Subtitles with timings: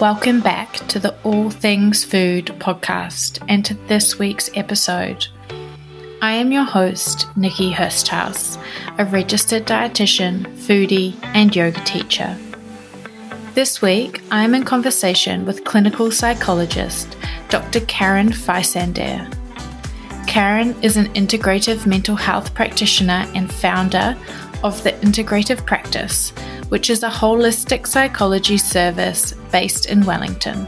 [0.00, 5.26] Welcome back to the All Things Food podcast and to this week's episode.
[6.20, 8.62] I am your host, Nikki Hursthouse,
[8.98, 12.36] a registered dietitian, foodie, and yoga teacher.
[13.54, 17.16] This week, I am in conversation with clinical psychologist
[17.48, 17.80] Dr.
[17.86, 19.32] Karen Feisander.
[20.26, 24.14] Karen is an integrative mental health practitioner and founder
[24.62, 26.34] of the Integrative Practice,
[26.68, 30.66] which is a holistic psychology service based in Wellington.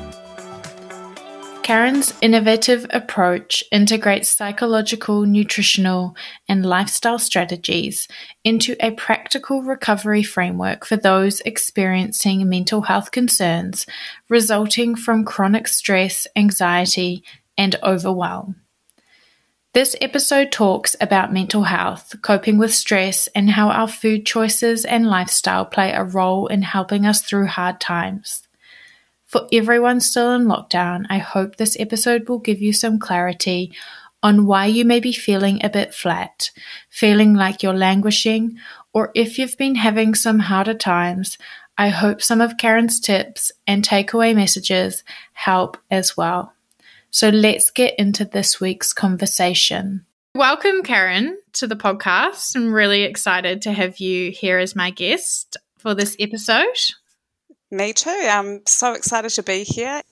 [1.68, 6.16] Karen's innovative approach integrates psychological, nutritional,
[6.48, 8.08] and lifestyle strategies
[8.42, 13.84] into a practical recovery framework for those experiencing mental health concerns
[14.30, 17.22] resulting from chronic stress, anxiety,
[17.58, 18.56] and overwhelm.
[19.74, 25.06] This episode talks about mental health, coping with stress, and how our food choices and
[25.06, 28.48] lifestyle play a role in helping us through hard times.
[29.26, 33.74] For everyone still in lockdown, I hope this episode will give you some clarity
[34.22, 36.50] on why you may be feeling a bit flat,
[36.88, 38.56] feeling like you're languishing,
[38.94, 41.36] or if you've been having some harder times.
[41.76, 46.54] I hope some of Karen's tips and takeaway messages help as well.
[47.10, 50.04] So let's get into this week's conversation.
[50.34, 52.54] Welcome, Karen, to the podcast.
[52.54, 56.66] I'm really excited to have you here as my guest for this episode.
[57.70, 58.10] Me too.
[58.10, 60.02] I'm so excited to be here.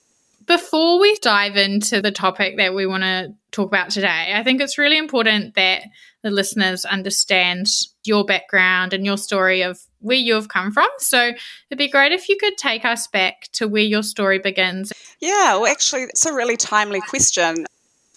[0.47, 4.61] Before we dive into the topic that we want to talk about today, I think
[4.61, 5.83] it's really important that
[6.23, 7.67] the listeners understand
[8.05, 10.87] your background and your story of where you've come from.
[10.99, 11.31] So
[11.69, 14.93] it'd be great if you could take us back to where your story begins.
[15.19, 17.65] Yeah, well, actually, it's a really timely question.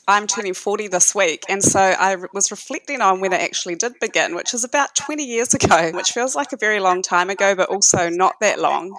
[0.07, 3.95] I'm turning 40 this week, and so I was reflecting on when it actually did
[4.01, 7.57] begin, which is about 20 years ago, which feels like a very long time ago,
[7.57, 8.97] but also not that long.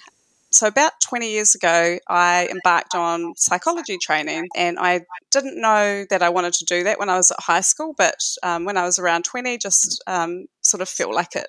[0.52, 6.22] So, about 20 years ago, I embarked on psychology training, and I didn't know that
[6.22, 8.84] I wanted to do that when I was at high school, but um, when I
[8.84, 11.48] was around 20, just um, sort of felt like it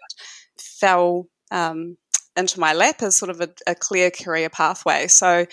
[0.57, 1.97] fell um,
[2.37, 5.07] into my lap as sort of a, a, clear career pathway.
[5.07, 5.47] So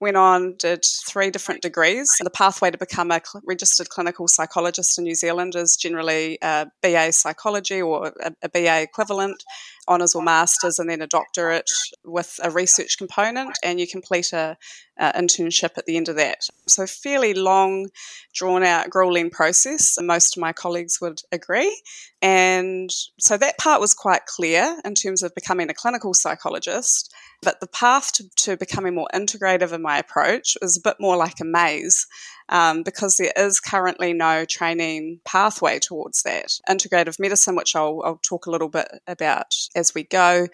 [0.00, 2.10] went on, did three different degrees.
[2.20, 6.66] The pathway to become a cl- registered clinical psychologist in New Zealand is generally a
[6.82, 9.42] BA psychology or a, a BA equivalent
[9.88, 11.70] honours or masters and then a doctorate
[12.04, 14.56] with a research component, and you complete a,
[15.00, 16.40] internship at the end of that.
[16.68, 17.88] So fairly long,
[18.34, 19.96] drawn out, grueling process.
[19.98, 21.80] Most of my colleagues would agree,
[22.20, 27.14] and so that part was quite clear in terms of becoming a clinical psychologist.
[27.42, 31.16] But the path to, to becoming more integrative in my approach was a bit more
[31.16, 32.06] like a maze
[32.48, 36.52] um, because there is currently no training pathway towards that.
[36.68, 40.48] Integrative medicine, which I'll, I'll talk a little bit about as we go,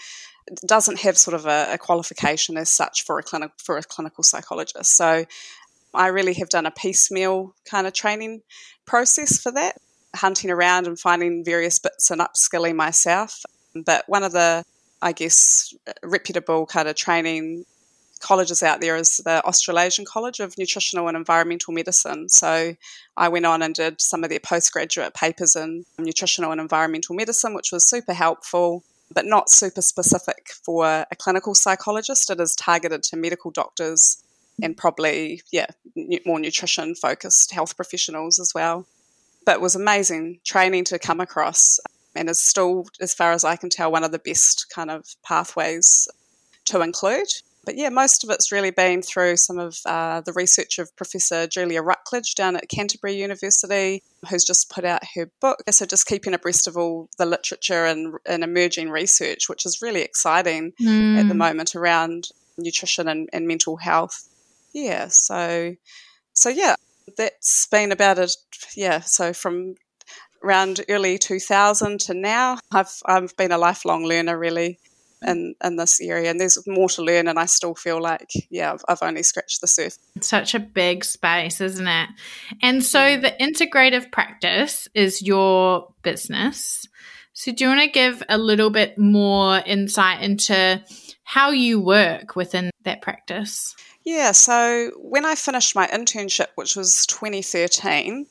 [0.66, 4.22] doesn't have sort of a, a qualification as such for a clinic for a clinical
[4.22, 4.97] psychologist.
[4.97, 5.25] So
[5.94, 8.42] I really have done a piecemeal kind of training
[8.86, 9.76] process for that,
[10.15, 13.42] hunting around and finding various bits and upskilling myself.
[13.75, 14.65] But one of the
[15.03, 17.65] I guess, reputable kind of training
[18.21, 22.28] colleges out there is the Australasian College of Nutritional and Environmental Medicine.
[22.28, 22.75] So
[23.16, 27.54] I went on and did some of their postgraduate papers in nutritional and environmental medicine,
[27.54, 32.31] which was super helpful, but not super specific for a clinical psychologist.
[32.31, 34.22] It is targeted to medical doctors
[34.62, 35.66] and probably, yeah,
[36.25, 38.87] more nutrition focused health professionals as well.
[39.44, 41.78] But it was amazing training to come across
[42.15, 45.04] and is still, as far as I can tell, one of the best kind of
[45.22, 46.09] pathways
[46.65, 47.28] to include.
[47.66, 51.49] But yeah, most of it's really been through some of uh, the research of Professor
[51.49, 55.59] Julia Rucklidge down at Canterbury University, who's just put out her book.
[55.71, 60.03] So just keeping abreast of all the literature and, and emerging research, which is really
[60.03, 61.19] exciting mm.
[61.19, 61.38] at the hmm.
[61.38, 64.28] moment around nutrition and, and mental health.
[64.72, 65.75] Yeah, so
[66.34, 66.77] so yeah,
[67.16, 68.37] that's been about it.
[68.77, 69.75] Yeah, so from
[70.44, 74.78] around early 2000 to now, I've I've been a lifelong learner really
[75.25, 75.31] Mm.
[75.31, 78.72] in, in this area and there's more to learn and I still feel like yeah
[78.75, 79.98] I've, I've only scratched the surface.
[80.21, 82.09] Such a big space isn't it?
[82.63, 83.22] And so mm.
[83.22, 86.86] the integrative practice is your business.
[87.33, 90.83] So do you want to give a little bit more insight into
[91.24, 93.74] how you work within that practice?
[94.04, 98.27] Yeah so when I finished my internship which was 2013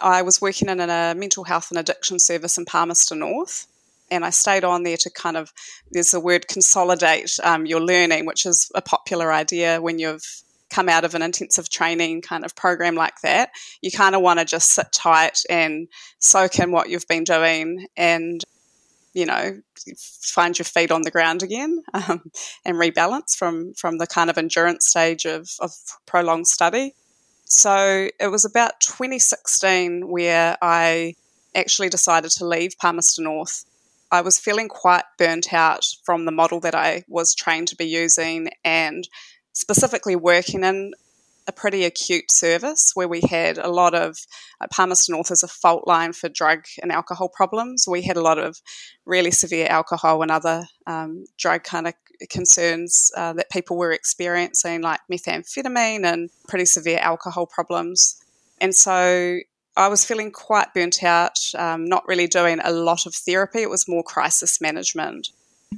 [0.00, 3.68] I was working in a mental health and addiction service in Palmerston North
[4.10, 5.52] and I stayed on there to kind of
[5.90, 10.88] there's the word consolidate um, your learning, which is a popular idea when you've come
[10.88, 13.50] out of an intensive training kind of program like that.
[13.82, 15.88] You kind of want to just sit tight and
[16.18, 18.42] soak in what you've been doing and
[19.16, 19.58] you know,
[19.96, 22.30] find your feet on the ground again um,
[22.66, 25.72] and rebalance from, from the kind of endurance stage of, of
[26.04, 26.94] prolonged study.
[27.44, 31.14] So it was about 2016 where I
[31.54, 33.64] actually decided to leave Palmerston North.
[34.10, 37.86] I was feeling quite burnt out from the model that I was trained to be
[37.86, 39.08] using and
[39.52, 40.92] specifically working in
[41.48, 44.18] a pretty acute service where we had a lot of
[44.60, 47.84] uh, Palmerston North as a fault line for drug and alcohol problems.
[47.88, 48.60] We had a lot of
[49.04, 51.94] really severe alcohol and other um, drug kind of
[52.30, 58.16] concerns uh, that people were experiencing, like methamphetamine and pretty severe alcohol problems.
[58.60, 59.38] And so
[59.76, 63.60] I was feeling quite burnt out, um, not really doing a lot of therapy.
[63.60, 65.28] It was more crisis management.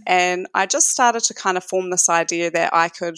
[0.06, 3.16] And I just started to kind of form this idea that I could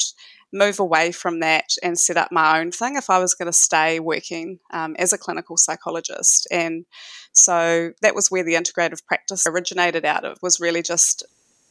[0.52, 3.52] move away from that and set up my own thing if I was going to
[3.52, 6.48] stay working um, as a clinical psychologist.
[6.50, 6.86] And
[7.32, 11.24] so that was where the integrative practice originated out of, was really just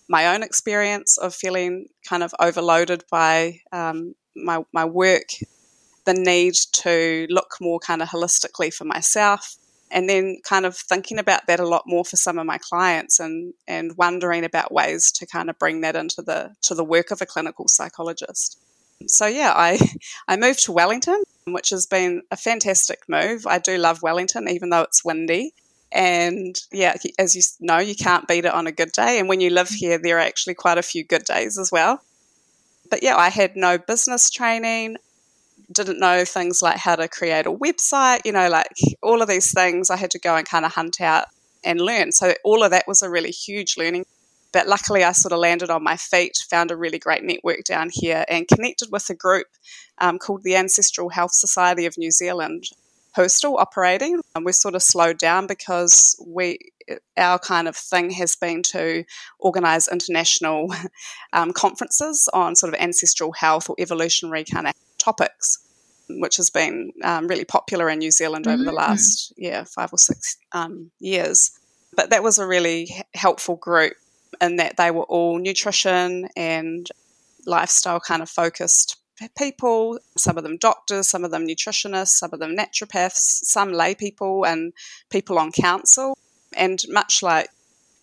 [0.07, 5.27] my own experience of feeling kind of overloaded by um, my, my work,
[6.09, 9.57] the need to look more kind of holistically for myself,
[9.91, 13.19] and then kind of thinking about that a lot more for some of my clients
[13.19, 17.11] and and wondering about ways to kind of bring that into the to the work
[17.11, 18.57] of a clinical psychologist
[19.07, 19.79] so yeah, I
[20.27, 23.45] I moved to Wellington, which has been a fantastic move.
[23.47, 25.53] I do love Wellington, even though it's windy.
[25.91, 29.19] And yeah, as you know, you can't beat it on a good day.
[29.19, 32.01] And when you live here, there are actually quite a few good days as well.
[32.91, 34.97] But yeah, I had no business training,
[35.71, 38.71] didn't know things like how to create a website, you know, like
[39.03, 41.25] all of these things I had to go and kind of hunt out
[41.63, 42.11] and learn.
[42.11, 44.05] So all of that was a really huge learning
[44.51, 47.89] but luckily, I sort of landed on my feet, found a really great network down
[47.91, 49.47] here, and connected with a group
[49.99, 52.65] um, called the Ancestral Health Society of New Zealand,
[53.15, 54.19] who are still operating.
[54.35, 56.57] And we're sort of slowed down because we
[57.15, 59.03] our kind of thing has been to
[59.37, 60.73] organise international
[61.33, 65.59] um, conferences on sort of ancestral health or evolutionary kind of topics,
[66.09, 68.65] which has been um, really popular in New Zealand over mm-hmm.
[68.65, 71.51] the last yeah five or six um, years.
[71.95, 73.93] But that was a really helpful group
[74.39, 76.87] in that they were all nutrition and
[77.45, 78.97] lifestyle kind of focused
[79.37, 83.95] people, some of them doctors, some of them nutritionists, some of them naturopaths, some lay
[83.95, 84.73] people, and
[85.09, 86.17] people on council.
[86.55, 87.49] And much like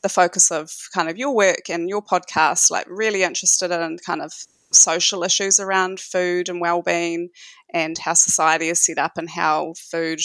[0.03, 4.23] the focus of kind of your work and your podcast, like really interested in kind
[4.23, 4.33] of
[4.77, 7.31] social issues around food and well-being
[7.73, 10.21] and how society is set up and how food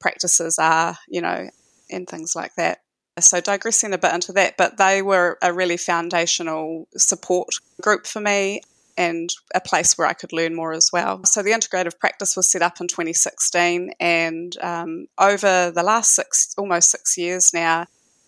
[0.00, 1.48] practices are, you know,
[1.90, 2.78] and things like that.
[3.20, 8.20] So, digressing a bit into that, but they were a really foundational support group for
[8.20, 8.60] me
[8.96, 11.24] and a place where I could learn more as well.
[11.24, 16.54] So, the integrative practice was set up in 2016, and um, over the last six,
[16.58, 17.86] almost six years now,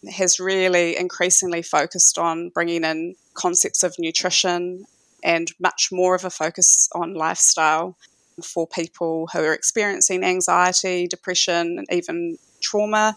[0.08, 4.84] has really increasingly focused on bringing in concepts of nutrition
[5.26, 7.98] and much more of a focus on lifestyle
[8.42, 13.16] for people who are experiencing anxiety, depression, and even trauma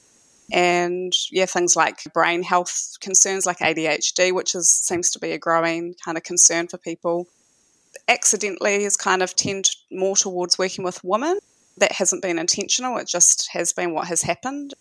[0.52, 5.38] and yeah, things like brain health concerns like ADHD, which is seems to be a
[5.38, 7.28] growing kind of concern for people.
[8.08, 11.38] Accidentally has kind of tend more towards working with women.
[11.78, 14.74] That hasn't been intentional; it just has been what has happened.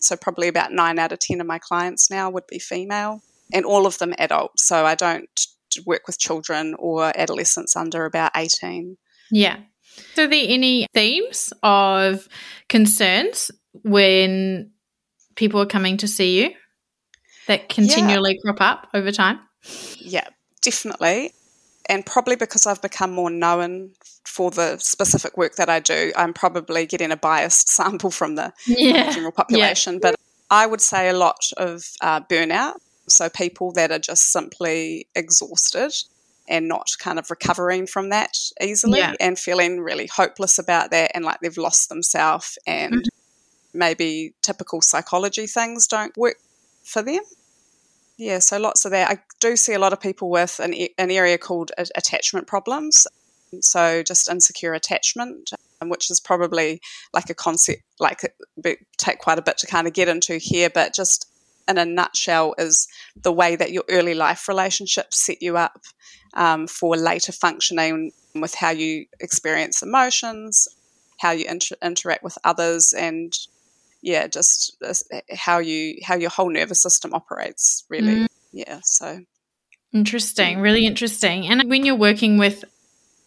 [0.00, 3.22] So probably about nine out of ten of my clients now would be female,
[3.52, 4.60] and all of them adult.
[4.60, 5.46] So I don't
[5.84, 8.96] work with children or adolescents under about eighteen.
[9.30, 9.58] Yeah.
[10.14, 12.28] So, are there any themes of
[12.68, 13.50] concerns
[13.82, 14.72] when
[15.36, 16.50] people are coming to see you
[17.46, 18.52] that continually yeah.
[18.52, 19.40] crop up over time?
[19.98, 20.26] Yeah,
[20.62, 21.32] definitely.
[21.88, 23.90] And probably because I've become more known
[24.24, 28.52] for the specific work that I do, I'm probably getting a biased sample from the
[28.66, 29.12] yeah.
[29.12, 29.94] general population.
[29.94, 29.98] Yeah.
[30.02, 30.16] But
[30.50, 32.74] I would say a lot of uh, burnout.
[33.08, 35.92] So people that are just simply exhausted
[36.48, 39.14] and not kind of recovering from that easily yeah.
[39.18, 43.08] and feeling really hopeless about that and like they've lost themselves and mm-hmm
[43.74, 46.36] maybe typical psychology things don't work
[46.84, 47.20] for them.
[48.16, 49.10] Yeah, so lots of that.
[49.10, 53.06] I do see a lot of people with an, an area called attachment problems.
[53.60, 56.80] So just insecure attachment, um, which is probably
[57.12, 60.70] like a concept, like it take quite a bit to kind of get into here,
[60.70, 61.28] but just
[61.68, 65.82] in a nutshell is the way that your early life relationships set you up
[66.34, 70.68] um, for later functioning with how you experience emotions,
[71.20, 73.32] how you inter- interact with others, and
[74.02, 74.76] yeah, just
[75.32, 77.84] how you how your whole nervous system operates.
[77.88, 78.26] Really, mm.
[78.52, 78.80] yeah.
[78.82, 79.20] So
[79.92, 81.46] interesting, really interesting.
[81.46, 82.64] And when you're working with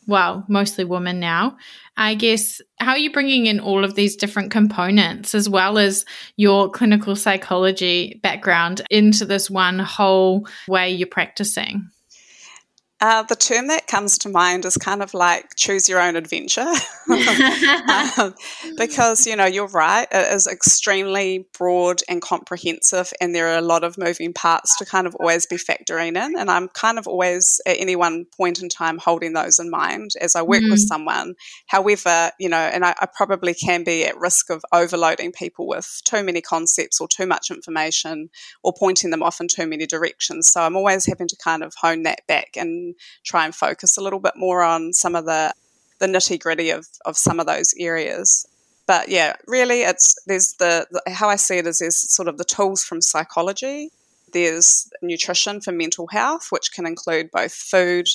[0.08, 1.58] well, mostly women now.
[1.98, 6.06] I guess, how are you bringing in all of these different components as well as
[6.38, 11.90] your clinical psychology background into this one whole way you're practicing?
[13.00, 16.62] Uh, the term that comes to mind is kind of like choose your own adventure.
[18.18, 18.34] um,
[18.76, 23.62] because, you know, you're right, it is extremely broad and comprehensive, and there are a
[23.62, 26.40] lot of moving parts to kind of always be factoring in.
[26.40, 30.12] And I'm kind of always at any one point in time holding those in mind
[30.20, 30.72] as I work mm.
[30.72, 31.36] with someone.
[31.68, 36.02] However, you know, and I, I probably can be at risk of overloading people with
[36.04, 38.30] too many concepts or too much information
[38.64, 40.48] or pointing them off in too many directions.
[40.52, 42.87] So I'm always having to kind of hone that back and
[43.24, 45.54] try and focus a little bit more on some of the,
[46.00, 48.46] the nitty gritty of, of some of those areas.
[48.88, 52.38] But yeah, really, it's there's the, the how I see it is there's sort of
[52.38, 53.90] the tools from psychology.
[54.32, 58.08] There's nutrition for mental health, which can include both food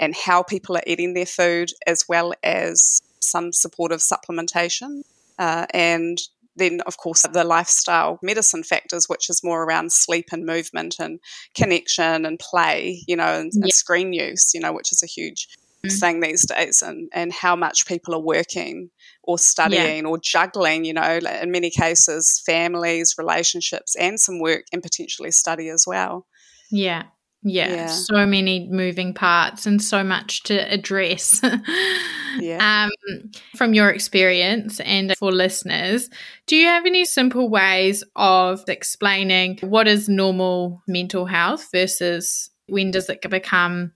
[0.00, 5.02] and how people are eating their food, as well as some supportive supplementation.
[5.38, 6.18] Uh, and
[6.58, 11.20] then, of course, the lifestyle medicine factors, which is more around sleep and movement and
[11.54, 13.62] connection and play, you know, and, yeah.
[13.62, 15.48] and screen use, you know, which is a huge
[15.84, 15.96] mm-hmm.
[15.96, 18.90] thing these days, and, and how much people are working
[19.22, 20.08] or studying yeah.
[20.08, 25.68] or juggling, you know, in many cases, families, relationships, and some work and potentially study
[25.68, 26.26] as well.
[26.70, 27.04] Yeah.
[27.42, 31.40] Yeah, yeah, so many moving parts and so much to address.
[32.40, 32.88] yeah.
[32.88, 36.10] Um, from your experience and for listeners,
[36.46, 42.90] do you have any simple ways of explaining what is normal mental health versus when
[42.90, 43.92] does it become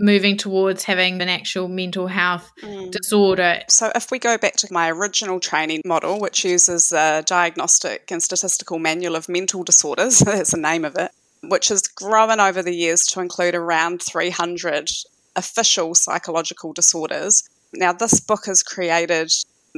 [0.00, 2.90] moving towards having an actual mental health mm.
[2.90, 3.60] disorder.
[3.68, 8.22] So, if we go back to my original training model, which uses a diagnostic and
[8.22, 12.74] statistical manual of mental disorders, that's the name of it, which has grown over the
[12.74, 14.90] years to include around 300
[15.36, 17.48] official psychological disorders.
[17.72, 19.32] Now, this book is created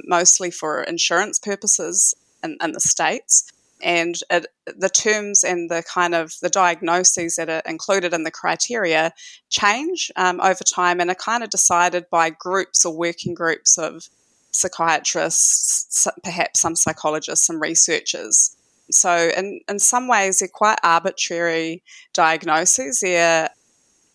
[0.04, 3.50] mostly for insurance purposes in, in the States.
[3.83, 8.31] And it, the terms and the kind of the diagnoses that are included in the
[8.31, 9.12] criteria
[9.50, 14.09] change um, over time and are kind of decided by groups or working groups of
[14.52, 18.57] psychiatrists, perhaps some psychologists, some researchers.
[18.91, 23.01] So, in, in some ways, they're quite arbitrary diagnoses.
[23.01, 23.49] They're,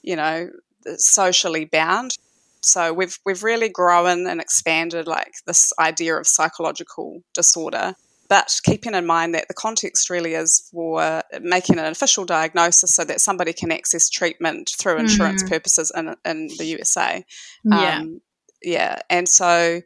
[0.03, 0.49] you know,
[0.97, 2.17] socially bound.
[2.61, 7.93] So we've we've really grown and expanded like this idea of psychological disorder.
[8.29, 13.05] But keeping in mind that the context really is for making an official diagnosis so
[13.05, 15.49] that somebody can access treatment through insurance mm.
[15.49, 17.23] purposes in, in the USA.
[17.63, 17.99] Yeah.
[17.99, 18.21] Um,
[18.61, 18.99] yeah.
[19.09, 19.81] And so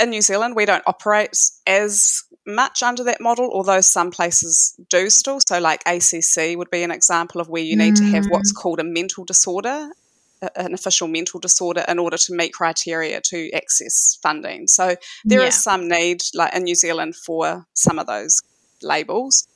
[0.00, 5.10] in New Zealand, we don't operate as much under that model, although some places do
[5.10, 5.40] still.
[5.46, 7.98] So, like ACC would be an example of where you need mm.
[7.98, 8.56] to have what's mm.
[8.56, 9.90] called a mental disorder,
[10.56, 14.66] an official mental disorder, in order to meet criteria to access funding.
[14.66, 15.48] So, there yeah.
[15.48, 18.40] is some need, like in New Zealand, for some of those
[18.82, 19.46] labels.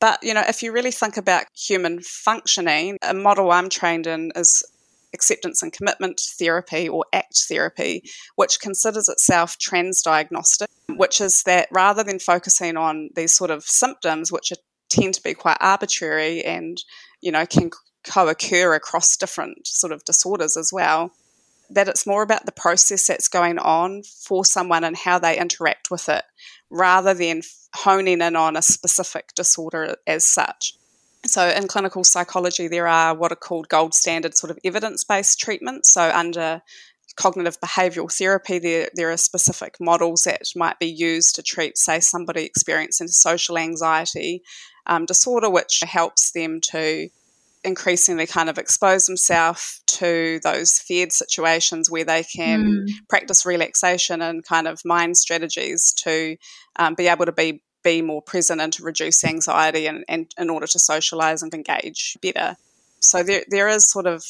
[0.00, 4.30] But, you know, if you really think about human functioning, a model I'm trained in
[4.36, 4.62] is
[5.14, 8.02] acceptance and commitment therapy or ACT therapy,
[8.36, 10.66] which considers itself transdiagnostic,
[10.96, 14.56] which is that rather than focusing on these sort of symptoms, which are,
[14.88, 16.82] tend to be quite arbitrary and,
[17.20, 17.70] you know, can
[18.04, 21.12] co occur across different sort of disorders as well,
[21.70, 25.90] that it's more about the process that's going on for someone and how they interact
[25.90, 26.24] with it
[26.70, 27.42] rather than
[27.74, 30.74] honing in on a specific disorder as such.
[31.24, 35.38] So, in clinical psychology, there are what are called gold standard sort of evidence based
[35.38, 35.92] treatments.
[35.92, 36.62] So, under
[37.16, 42.00] cognitive behavioral therapy, there, there are specific models that might be used to treat, say,
[42.00, 44.42] somebody experiencing social anxiety
[44.86, 47.08] um, disorder, which helps them to
[47.64, 52.92] increasingly kind of expose themselves to those feared situations where they can mm.
[53.08, 56.36] practice relaxation and kind of mind strategies to
[56.76, 60.50] um, be able to be be more present and to reduce anxiety and, and in
[60.50, 62.56] order to socialize and engage better.
[63.00, 64.24] So there, there is sort of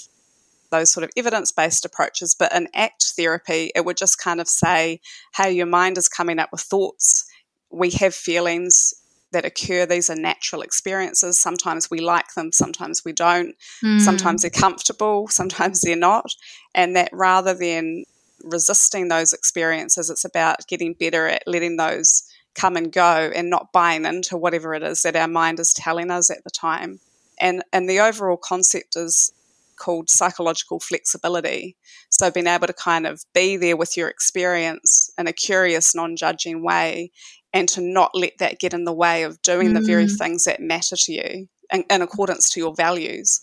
[0.70, 4.48] those sort of evidence based approaches, but in ACT therapy, it would just kind of
[4.48, 5.00] say,
[5.36, 7.26] hey, your mind is coming up with thoughts.
[7.70, 8.94] We have feelings
[9.32, 9.86] that occur.
[9.86, 11.40] These are natural experiences.
[11.40, 13.54] Sometimes we like them, sometimes we don't.
[13.84, 14.00] Mm.
[14.00, 16.34] Sometimes they're comfortable, sometimes they're not.
[16.74, 18.04] And that rather than
[18.42, 23.72] resisting those experiences, it's about getting better at letting those come and go and not
[23.72, 27.00] buying into whatever it is that our mind is telling us at the time.
[27.40, 29.32] And, and the overall concept is
[29.76, 31.76] called psychological flexibility.
[32.10, 36.14] So, being able to kind of be there with your experience in a curious, non
[36.16, 37.10] judging way
[37.52, 39.74] and to not let that get in the way of doing mm.
[39.74, 40.18] the very mm.
[40.18, 43.40] things that matter to you in, in accordance to your values.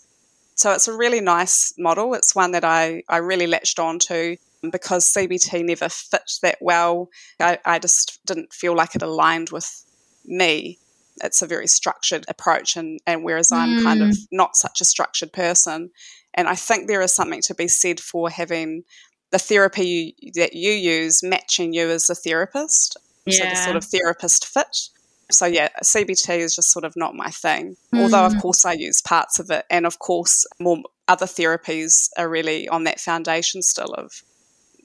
[0.55, 2.13] So it's a really nice model.
[2.13, 4.35] It's one that I, I really latched on to
[4.71, 7.09] because CBT never fit that well.
[7.39, 9.83] I, I just didn't feel like it aligned with
[10.25, 10.79] me.
[11.21, 14.27] It's a very structured approach, and, and whereas I'm kind of mm.
[14.31, 15.91] not such a structured person,
[16.33, 18.83] and I think there is something to be said for having
[19.31, 22.97] the therapy you, that you use matching you as a therapist.
[23.25, 23.37] Yeah.
[23.37, 24.77] So the sort of therapist fit.
[25.31, 27.75] So yeah, CBT is just sort of not my thing.
[27.93, 28.01] Mm.
[28.01, 32.29] Although of course I use parts of it, and of course more other therapies are
[32.29, 34.23] really on that foundation still of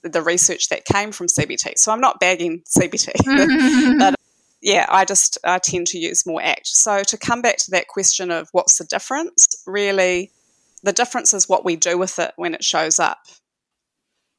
[0.05, 1.73] the research that came from CBT.
[1.77, 4.15] So I'm not bagging CBT, but
[4.61, 6.67] yeah, I just I tend to use more ACT.
[6.67, 10.31] So to come back to that question of what's the difference, really,
[10.83, 13.19] the difference is what we do with it when it shows up.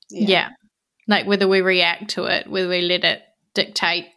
[0.09, 0.27] Yeah.
[0.27, 0.49] yeah.
[1.07, 3.21] Like whether we react to it, whether we let it
[3.53, 4.07] dictate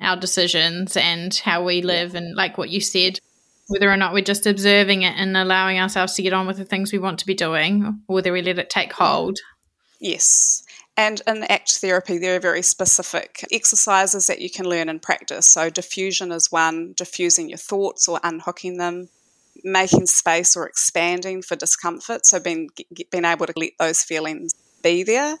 [0.00, 3.18] our decisions and how we live, and like what you said,
[3.68, 6.64] whether or not we're just observing it and allowing ourselves to get on with the
[6.64, 9.04] things we want to be doing, or whether we let it take mm.
[9.04, 9.38] hold.
[10.00, 10.62] Yes.
[10.96, 15.46] And in ACT therapy, there are very specific exercises that you can learn and practice.
[15.46, 19.08] So, defusion is one, defusing your thoughts or unhooking them,
[19.64, 22.26] making space or expanding for discomfort.
[22.26, 22.70] So, being,
[23.10, 25.36] being able to let those feelings be there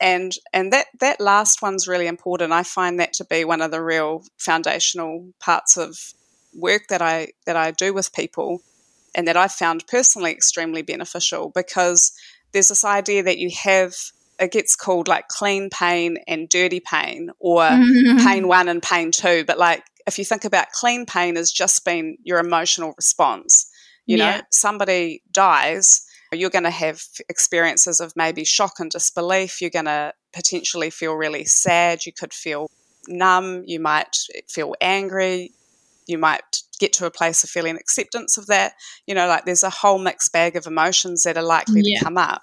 [0.00, 2.52] and and that that last one's really important.
[2.52, 5.96] I find that to be one of the real foundational parts of
[6.54, 8.62] work that I that I do with people,
[9.14, 12.12] and that I've found personally extremely beneficial because
[12.54, 13.94] there's this idea that you have
[14.40, 18.26] it gets called like clean pain and dirty pain or mm-hmm.
[18.26, 21.84] pain one and pain two but like if you think about clean pain as just
[21.84, 23.70] being your emotional response
[24.06, 24.38] you yeah.
[24.38, 29.60] know somebody dies you're going to have experiences of maybe shock and disbelief.
[29.60, 32.06] You're going to potentially feel really sad.
[32.06, 32.70] You could feel
[33.08, 33.62] numb.
[33.66, 34.16] You might
[34.48, 35.52] feel angry.
[36.06, 38.74] You might get to a place of feeling acceptance of that.
[39.06, 41.98] You know, like there's a whole mixed bag of emotions that are likely yeah.
[41.98, 42.42] to come up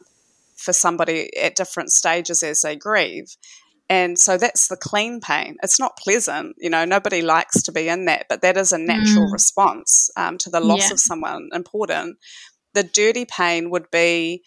[0.55, 3.35] for somebody at different stages as they grieve.
[3.89, 5.57] And so that's the clean pain.
[5.61, 8.77] It's not pleasant, you know, nobody likes to be in that, but that is a
[8.77, 9.33] natural mm.
[9.33, 10.93] response um, to the loss yeah.
[10.93, 12.17] of someone important
[12.73, 14.43] the dirty pain would be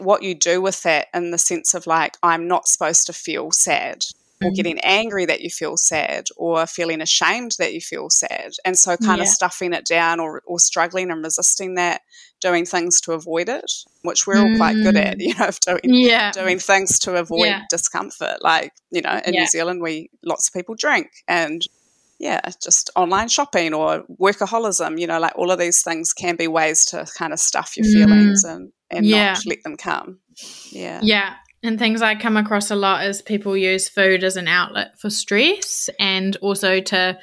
[0.00, 3.50] what you do with that in the sense of like, I'm not supposed to feel
[3.50, 4.04] sad.
[4.42, 4.54] Or mm-hmm.
[4.54, 8.52] getting angry that you feel sad, or feeling ashamed that you feel sad.
[8.64, 9.24] And so, kind yeah.
[9.24, 12.00] of stuffing it down or, or struggling and resisting that,
[12.40, 13.70] doing things to avoid it,
[14.02, 14.52] which we're mm.
[14.52, 15.20] all quite good at, mm.
[15.20, 16.32] you know, of doing, yeah.
[16.32, 17.64] doing things to avoid yeah.
[17.68, 18.42] discomfort.
[18.42, 21.62] Like, you know, in New Zealand, we lots of people drink and
[22.20, 26.46] yeah, just online shopping or workaholism, you know, like all of these things can be
[26.46, 28.54] ways to kind of stuff your feelings mm.
[28.54, 29.32] and, and yeah.
[29.32, 30.18] not let them come.
[30.70, 31.00] Yeah.
[31.02, 31.34] Yeah.
[31.62, 35.10] And things I come across a lot is people use food as an outlet for
[35.10, 37.18] stress and also to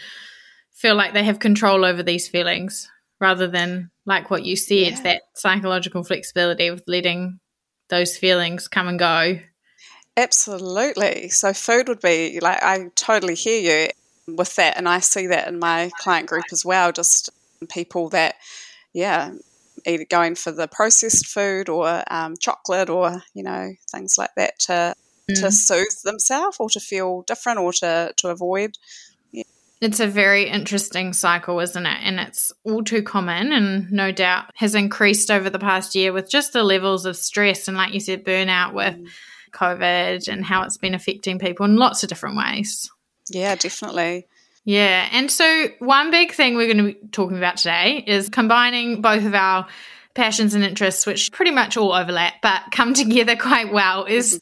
[0.74, 2.88] feel like they have control over these feelings
[3.20, 5.02] rather than like what you said, yeah.
[5.02, 7.40] that psychological flexibility with letting
[7.90, 9.40] those feelings come and go.
[10.16, 11.30] Absolutely.
[11.30, 14.78] So food would be like I totally hear you with that.
[14.78, 17.30] And I see that in my client group as well, just
[17.70, 18.36] people that,
[18.94, 19.32] yeah,
[19.88, 24.60] either going for the processed food or um, chocolate or, you know, things like that
[24.60, 24.94] to,
[25.32, 25.42] mm.
[25.42, 28.78] to soothe themselves or to feel different or to, to avoid.
[29.80, 32.00] It's a very interesting cycle, isn't it?
[32.02, 36.32] And it's all too common and no doubt has increased over the past year with
[36.32, 39.08] just the levels of stress and, like you said, burnout with mm.
[39.54, 42.90] COVID and how it's been affecting people in lots of different ways.
[43.30, 44.26] Yeah, definitely.
[44.68, 45.08] Yeah.
[45.14, 49.24] And so, one big thing we're going to be talking about today is combining both
[49.24, 49.66] of our
[50.14, 54.42] passions and interests, which pretty much all overlap, but come together quite well, is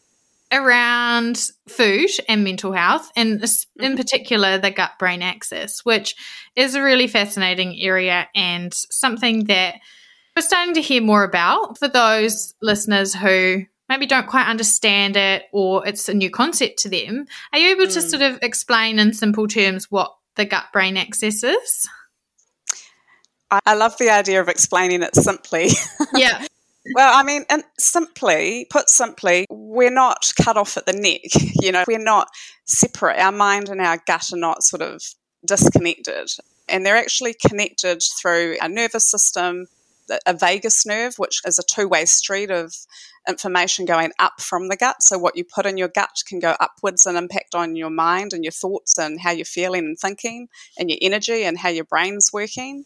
[0.52, 3.96] around food and mental health, and in mm-hmm.
[3.96, 6.16] particular, the gut brain axis, which
[6.56, 9.76] is a really fascinating area and something that
[10.36, 15.44] we're starting to hear more about for those listeners who maybe don't quite understand it
[15.52, 17.28] or it's a new concept to them.
[17.54, 17.94] Are you able mm.
[17.94, 21.88] to sort of explain in simple terms what the gut brain axis is?
[23.66, 25.70] I love the idea of explaining it simply.
[26.16, 26.46] Yeah.
[26.94, 31.22] well, I mean, and simply, put simply, we're not cut off at the neck.
[31.62, 32.28] You know, we're not
[32.66, 33.20] separate.
[33.20, 35.02] Our mind and our gut are not sort of
[35.46, 36.30] disconnected.
[36.70, 39.68] And they're actually connected through our nervous system,
[40.26, 42.74] a vagus nerve, which is a two way street of
[43.28, 45.02] information going up from the gut.
[45.02, 48.34] So, what you put in your gut can go upwards and impact on your mind
[48.34, 51.86] and your thoughts and how you're feeling and thinking and your energy and how your
[51.86, 52.86] brain's working.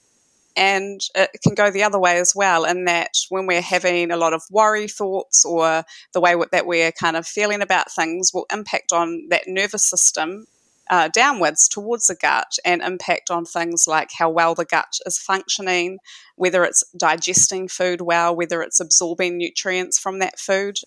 [0.56, 4.18] And it can go the other way as well, in that when we're having a
[4.18, 8.48] lot of worry thoughts or the way that we're kind of feeling about things will
[8.52, 10.48] impact on that nervous system
[10.90, 15.20] uh, downwards towards the gut and impact on things like how well the gut is
[15.20, 16.00] functioning,
[16.36, 20.78] whether it's digesting food well, whether it's absorbing nutrients from that food.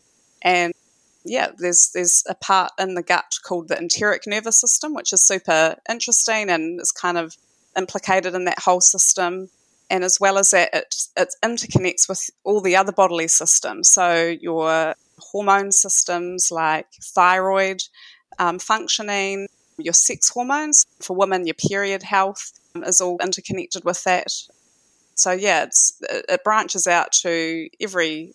[0.42, 0.72] And
[1.24, 5.24] yeah, there's there's a part in the gut called the enteric nervous system, which is
[5.24, 7.36] super interesting and is kind of
[7.76, 9.50] implicated in that whole system.
[9.88, 13.90] And as well as that, it, it interconnects with all the other bodily systems.
[13.90, 17.82] So your hormone systems like thyroid
[18.38, 19.46] um, functioning,
[19.78, 20.84] your sex hormones.
[21.00, 24.32] For women, your period health is all interconnected with that.
[25.14, 28.34] So yeah, it's, it branches out to every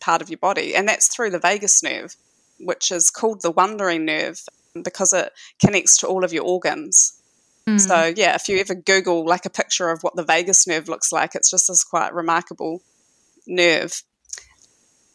[0.00, 2.16] part of your body, and that's through the vagus nerve,
[2.58, 4.40] which is called the wandering nerve
[4.82, 5.32] because it
[5.64, 7.20] connects to all of your organs.
[7.66, 7.80] Mm.
[7.80, 11.12] So yeah, if you ever Google like a picture of what the vagus nerve looks
[11.12, 12.82] like, it's just this quite remarkable
[13.46, 14.02] nerve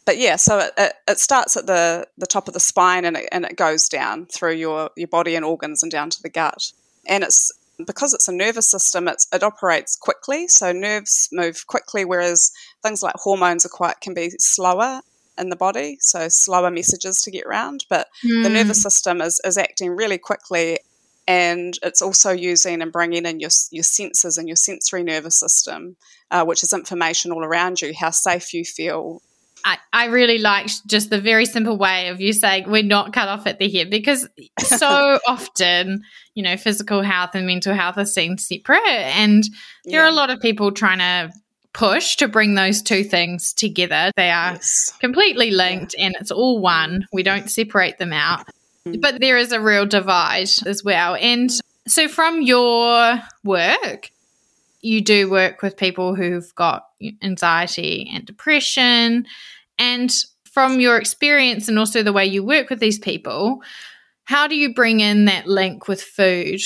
[0.05, 3.17] but yeah, so it, it, it, starts at the, the top of the spine and
[3.17, 6.29] it, and it goes down through your, your body and organs and down to the
[6.29, 6.71] gut.
[7.07, 7.51] And it's
[7.85, 10.47] because it's a nervous system, it's, it operates quickly.
[10.47, 15.01] So nerves move quickly, whereas things like hormones are quite can be slower
[15.37, 17.85] in the body, so slower messages to get around.
[17.89, 18.43] But mm.
[18.43, 18.55] the hmm.
[18.55, 20.79] nervous system is, is acting really quickly
[21.27, 25.95] and it's also using and bringing in your, your senses and your sensory nervous system,
[26.31, 29.21] uh, which is information all around you, how safe you feel,
[29.65, 33.27] I, I really liked just the very simple way of you saying we're not cut
[33.29, 34.27] off at the hip because
[34.59, 36.03] so often,
[36.35, 38.81] you know, physical health and mental health are seen separate.
[38.85, 39.43] And
[39.85, 40.05] there yeah.
[40.05, 41.33] are a lot of people trying to
[41.73, 44.11] push to bring those two things together.
[44.15, 44.93] They are yes.
[44.99, 46.07] completely linked yeah.
[46.07, 47.07] and it's all one.
[47.11, 48.47] We don't separate them out.
[48.87, 49.01] Mm.
[49.01, 51.15] But there is a real divide as well.
[51.15, 51.49] And
[51.87, 54.09] so, from your work,
[54.81, 56.87] you do work with people who've got
[57.21, 59.25] anxiety and depression.
[59.77, 60.13] And
[60.45, 63.61] from your experience and also the way you work with these people,
[64.25, 66.61] how do you bring in that link with food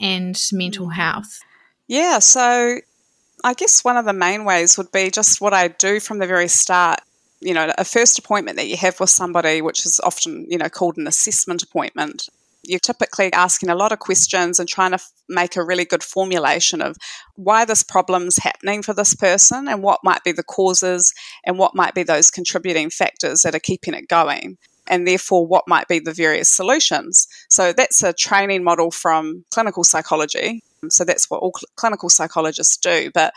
[0.00, 0.94] and mental mm.
[0.94, 1.40] health?
[1.86, 2.78] Yeah, so
[3.44, 6.26] I guess one of the main ways would be just what I do from the
[6.26, 7.00] very start.
[7.40, 10.68] You know, a first appointment that you have with somebody, which is often, you know,
[10.68, 12.28] called an assessment appointment
[12.68, 16.02] you're typically asking a lot of questions and trying to f- make a really good
[16.02, 16.96] formulation of
[17.34, 21.12] why this problem's happening for this person and what might be the causes
[21.44, 25.64] and what might be those contributing factors that are keeping it going and therefore what
[25.66, 27.26] might be the various solutions.
[27.48, 30.62] So that's a training model from clinical psychology.
[30.90, 33.10] So that's what all cl- clinical psychologists do.
[33.12, 33.34] But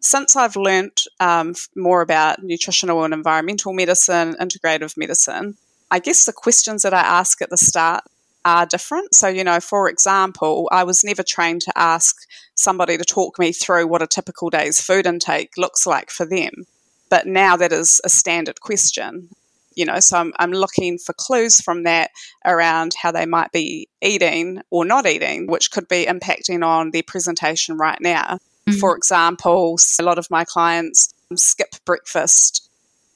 [0.00, 5.56] since I've learned um, more about nutritional and environmental medicine, integrative medicine,
[5.90, 8.04] I guess the questions that I ask at the start
[8.44, 9.14] are different.
[9.14, 12.16] So, you know, for example, I was never trained to ask
[12.54, 16.66] somebody to talk me through what a typical day's food intake looks like for them.
[17.10, 19.28] But now that is a standard question.
[19.74, 22.12] You know, so I'm, I'm looking for clues from that
[22.44, 27.02] around how they might be eating or not eating, which could be impacting on their
[27.02, 28.38] presentation right now.
[28.68, 28.78] Mm-hmm.
[28.78, 32.64] For example, a lot of my clients skip breakfast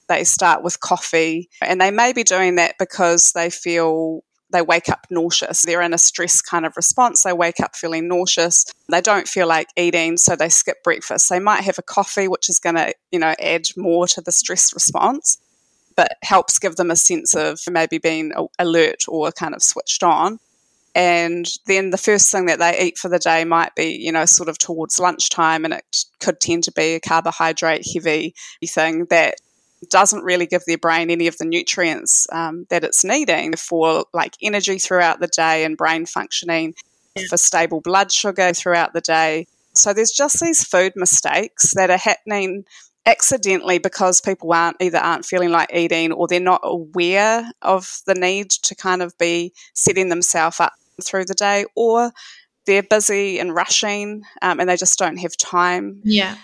[0.08, 4.88] they start with coffee and they may be doing that because they feel they wake
[4.88, 5.62] up nauseous.
[5.62, 7.22] They're in a stress kind of response.
[7.22, 8.64] They wake up feeling nauseous.
[8.90, 11.28] They don't feel like eating, so they skip breakfast.
[11.28, 14.32] They might have a coffee, which is going to, you know, add more to the
[14.32, 15.38] stress response,
[15.96, 20.38] but helps give them a sense of maybe being alert or kind of switched on.
[20.94, 24.24] And then the first thing that they eat for the day might be, you know,
[24.24, 28.34] sort of towards lunchtime, and it could tend to be a carbohydrate heavy
[28.66, 29.36] thing that
[29.90, 34.36] doesn't really give their brain any of the nutrients um, that it's needing for like
[34.42, 36.74] energy throughout the day and brain functioning,
[37.14, 37.24] yeah.
[37.28, 39.46] for stable blood sugar throughout the day.
[39.74, 42.64] So there's just these food mistakes that are happening
[43.06, 48.14] accidentally because people aren't either aren't feeling like eating or they're not aware of the
[48.14, 52.12] need to kind of be setting themselves up through the day or
[52.66, 56.02] they're busy and rushing um, and they just don't have time.
[56.04, 56.36] Yeah.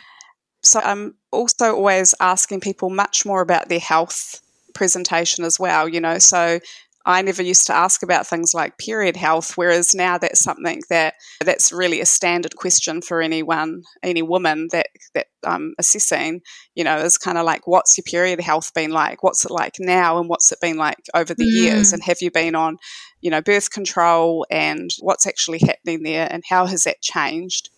[0.65, 4.41] So I'm also always asking people much more about their health
[4.75, 6.19] presentation as well, you know.
[6.19, 6.59] So
[7.07, 11.15] I never used to ask about things like period health, whereas now that's something that
[11.45, 16.41] that's really a standard question for anyone, any woman that that I'm assessing.
[16.75, 19.23] You know, is kind of like, what's your period health been like?
[19.23, 21.63] What's it like now, and what's it been like over the mm.
[21.63, 21.93] years?
[21.93, 22.79] And have you been on,
[23.21, 27.69] you know, birth control, and what's actually happening there, and how has that changed?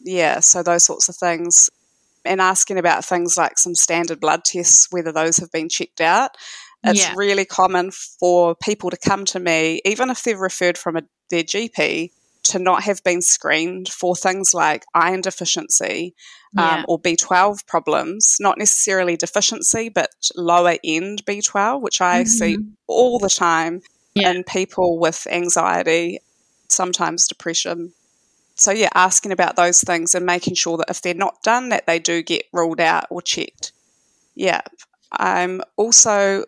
[0.00, 1.68] Yeah, so those sorts of things
[2.24, 6.36] and asking about things like some standard blood tests, whether those have been checked out.
[6.84, 7.14] It's yeah.
[7.16, 11.44] really common for people to come to me, even if they're referred from a, their
[11.44, 12.10] GP,
[12.44, 16.14] to not have been screened for things like iron deficiency
[16.58, 16.84] um, yeah.
[16.88, 22.26] or B12 problems, not necessarily deficiency, but lower end B12, which I mm-hmm.
[22.26, 22.58] see
[22.88, 23.80] all the time
[24.14, 24.30] yeah.
[24.30, 26.18] in people with anxiety
[26.68, 27.92] sometimes depression.
[28.54, 31.86] So, yeah, asking about those things and making sure that if they're not done, that
[31.86, 33.72] they do get ruled out or checked.
[34.34, 34.60] Yeah.
[35.12, 36.44] I'm also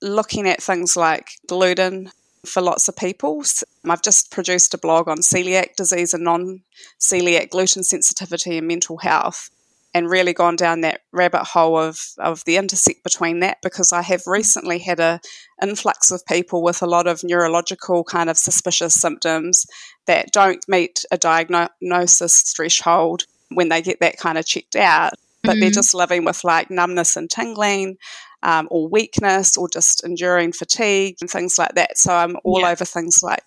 [0.00, 2.10] looking at things like gluten
[2.44, 3.42] for lots of people.
[3.88, 6.62] I've just produced a blog on celiac disease and non
[7.00, 9.50] celiac gluten sensitivity and mental health
[9.94, 14.02] and really gone down that rabbit hole of, of the intersect between that because I
[14.02, 15.20] have recently had a
[15.62, 19.66] influx of people with a lot of neurological kind of suspicious symptoms
[20.06, 25.12] that don't meet a diagnosis threshold when they get that kind of checked out.
[25.44, 25.60] But mm-hmm.
[25.60, 27.96] they're just living with like numbness and tingling,
[28.42, 31.98] um, or weakness, or just enduring fatigue and things like that.
[31.98, 32.70] So I'm all yeah.
[32.70, 33.42] over things like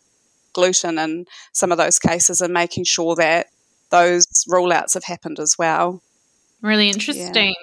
[0.54, 3.48] gluten and some of those cases and making sure that
[3.90, 6.02] those rule outs have happened as well.
[6.62, 7.56] Really interesting.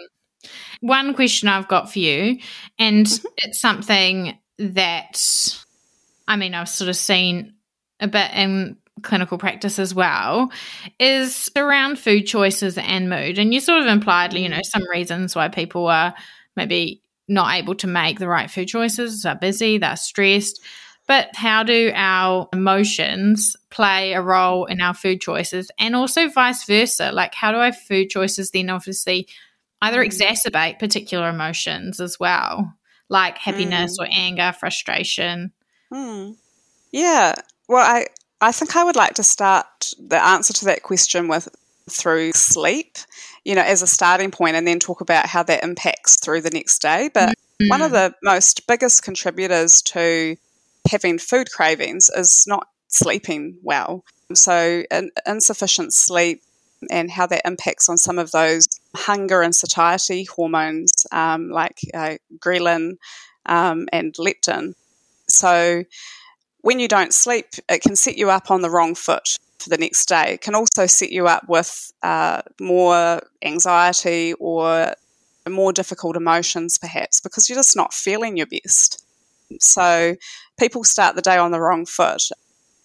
[0.43, 0.51] Yeah.
[0.81, 2.39] One question I've got for you,
[2.79, 3.27] and mm-hmm.
[3.39, 5.19] it's something that
[6.29, 7.55] I mean, I've sort of seen
[8.01, 10.51] a bit in clinical practice as well,
[10.99, 13.39] is around food choices and mood.
[13.39, 16.15] And you sort of implied, you know, some reasons why people are
[16.57, 20.61] maybe not able to make the right food choices, they're busy, they're stressed.
[21.07, 26.65] But how do our emotions play a role in our food choices and also vice
[26.65, 27.11] versa?
[27.13, 29.29] Like, how do our food choices then obviously
[29.83, 30.07] either mm.
[30.07, 32.73] exacerbate particular emotions as well,
[33.09, 34.05] like happiness mm.
[34.05, 35.53] or anger, frustration?
[35.93, 36.37] Mm.
[36.93, 37.35] Yeah.
[37.69, 38.07] Well, I,
[38.41, 41.49] I think I would like to start the answer to that question with
[41.91, 42.97] through sleep,
[43.45, 46.51] you know, as a starting point, and then talk about how that impacts through the
[46.51, 47.11] next day.
[47.13, 47.69] But mm.
[47.69, 50.37] one of the most biggest contributors to
[50.89, 54.05] having food cravings is not sleeping well.
[54.33, 56.43] So, in, insufficient sleep
[56.91, 62.17] and how that impacts on some of those hunger and satiety hormones um, like uh,
[62.39, 62.97] ghrelin
[63.47, 64.75] um, and leptin.
[65.29, 65.85] So,
[66.63, 69.77] when you don't sleep, it can set you up on the wrong foot for the
[69.77, 70.35] next day.
[70.35, 74.95] It can also set you up with uh, more anxiety or
[75.49, 79.05] more difficult emotions, perhaps, because you're just not feeling your best.
[79.61, 80.17] So,
[80.59, 82.23] people start the day on the wrong foot.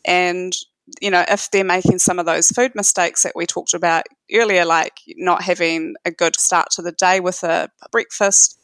[0.06, 0.54] And,
[1.02, 4.66] you know, if they're making some of those food mistakes that we talked about earlier,
[4.66, 8.60] like not having a good start to the day with a breakfast,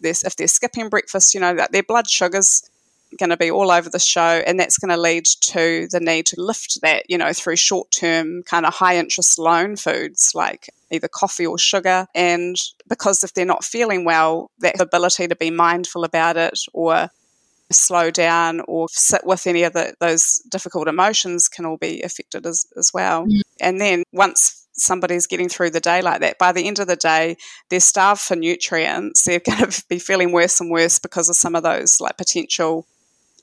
[0.00, 2.68] this if they're skipping breakfast, you know, that their blood sugars
[3.18, 6.26] going to be all over the show and that's going to lead to the need
[6.26, 10.68] to lift that you know through short term kind of high interest loan foods like
[10.90, 12.06] either coffee or sugar.
[12.14, 12.56] And
[12.88, 17.08] because if they're not feeling well that ability to be mindful about it or
[17.70, 22.46] slow down or sit with any of the, those difficult emotions can all be affected
[22.46, 23.26] as, as well.
[23.26, 23.40] Mm.
[23.60, 26.96] And then once somebody's getting through the day like that, by the end of the
[26.96, 27.36] day,
[27.68, 29.24] they're starved for nutrients.
[29.24, 32.86] They're going to be feeling worse and worse because of some of those like potential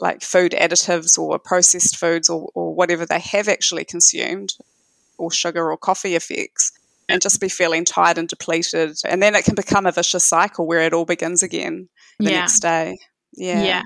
[0.02, 4.54] like food additives or processed foods or, or whatever they have actually consumed
[5.18, 6.74] or sugar or coffee effects
[7.08, 8.98] and just be feeling tired and depleted.
[9.06, 11.88] And then it can become a vicious cycle where it all begins again
[12.20, 12.40] the yeah.
[12.40, 12.98] next day.
[13.34, 13.64] Yeah.
[13.64, 13.84] Yeah.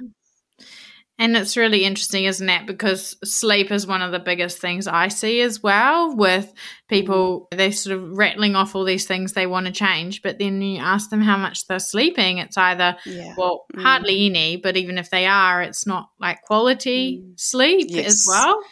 [1.19, 2.65] And it's really interesting, isn't it?
[2.65, 6.51] Because sleep is one of the biggest things I see as well with
[6.87, 7.49] people.
[7.51, 10.79] They're sort of rattling off all these things they want to change, but then you
[10.79, 12.37] ask them how much they're sleeping.
[12.37, 13.33] It's either, yeah.
[13.37, 13.81] well, mm.
[13.81, 17.37] hardly any, but even if they are, it's not like quality mm.
[17.37, 18.07] sleep yes.
[18.07, 18.63] as well.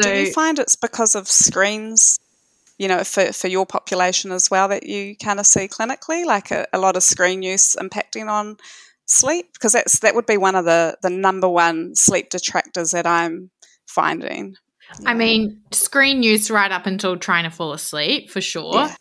[0.00, 2.18] So, Do you find it's because of screens?
[2.78, 6.50] You know, for, for your population as well, that you kind of see clinically, like
[6.50, 8.56] a, a lot of screen use impacting on
[9.06, 13.06] sleep because that's that would be one of the the number one sleep detractors that
[13.06, 13.50] I'm
[13.86, 14.56] finding.
[15.00, 15.10] Yeah.
[15.10, 18.74] I mean, screen use right up until trying to fall asleep for sure.
[18.74, 18.94] Yeah.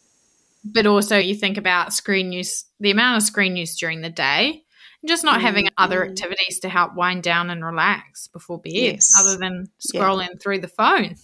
[0.65, 4.63] But also you think about screen use, the amount of screen use during the day,
[5.01, 5.45] and just not mm-hmm.
[5.45, 9.11] having other activities to help wind down and relax before bed yes.
[9.19, 10.39] other than scrolling yeah.
[10.41, 11.15] through the phone.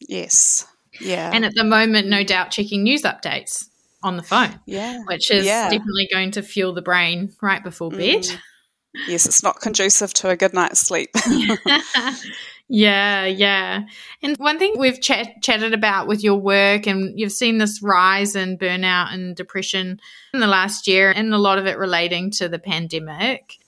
[0.00, 0.66] Yes.
[1.00, 1.30] Yeah.
[1.32, 3.64] And at the moment, no doubt checking news updates
[4.04, 4.60] on the phone.
[4.66, 5.00] Yeah.
[5.06, 5.70] Which is yeah.
[5.70, 8.22] definitely going to fuel the brain right before bed.
[8.22, 8.38] Mm.
[9.08, 11.10] Yes, it's not conducive to a good night's sleep.
[12.68, 13.82] yeah, yeah.
[14.22, 18.36] And one thing we've chat- chatted about with your work, and you've seen this rise
[18.36, 20.00] in burnout and depression
[20.32, 23.58] in the last year, and a lot of it relating to the pandemic.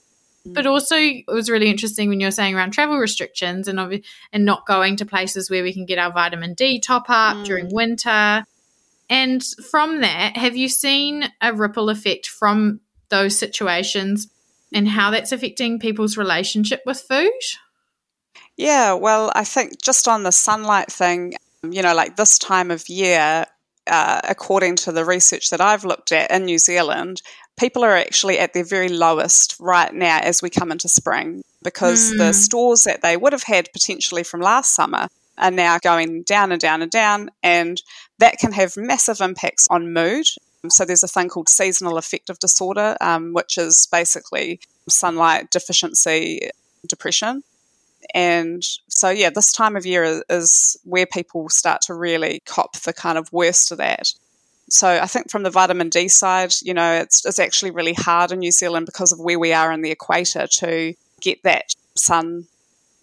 [0.45, 0.69] But mm.
[0.69, 4.65] also, it was really interesting when you were saying around travel restrictions and and not
[4.65, 7.45] going to places where we can get our vitamin D top up mm.
[7.45, 8.45] during winter
[9.09, 14.27] and from that, have you seen a ripple effect from those situations
[14.73, 17.31] and how that's affecting people's relationship with food?
[18.57, 22.89] Yeah, well, I think just on the sunlight thing, you know, like this time of
[22.89, 23.45] year,
[23.85, 27.21] uh, according to the research that I've looked at in New Zealand,
[27.57, 32.11] people are actually at their very lowest right now as we come into spring because
[32.11, 32.17] mm.
[32.17, 36.51] the stores that they would have had potentially from last summer are now going down
[36.51, 37.81] and down and down, and
[38.19, 40.25] that can have massive impacts on mood.
[40.69, 46.49] So, there's a thing called seasonal affective disorder, um, which is basically sunlight deficiency
[46.87, 47.43] depression.
[48.13, 52.93] And so, yeah, this time of year is where people start to really cop the
[52.93, 54.13] kind of worst of that.
[54.69, 58.31] So I think from the vitamin D side, you know, it's, it's actually really hard
[58.31, 62.47] in New Zealand because of where we are in the equator to get that sun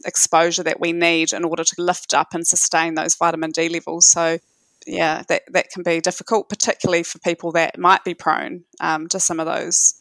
[0.05, 4.07] exposure that we need in order to lift up and sustain those vitamin D levels.
[4.07, 4.39] So
[4.87, 9.21] yeah, that, that can be difficult, particularly for people that might be prone um, to
[9.21, 9.95] some of those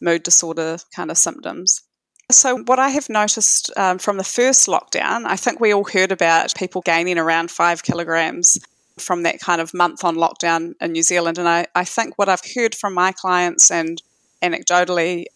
[0.00, 1.82] mood disorder kind of symptoms.
[2.30, 6.10] So, what I have noticed um, from the first lockdown, I think we all heard
[6.10, 8.58] about people gaining around five kilograms
[8.98, 11.38] from that kind of month on lockdown in New Zealand.
[11.38, 14.00] And I, I think what I've heard from my clients and
[14.42, 15.26] anecdotally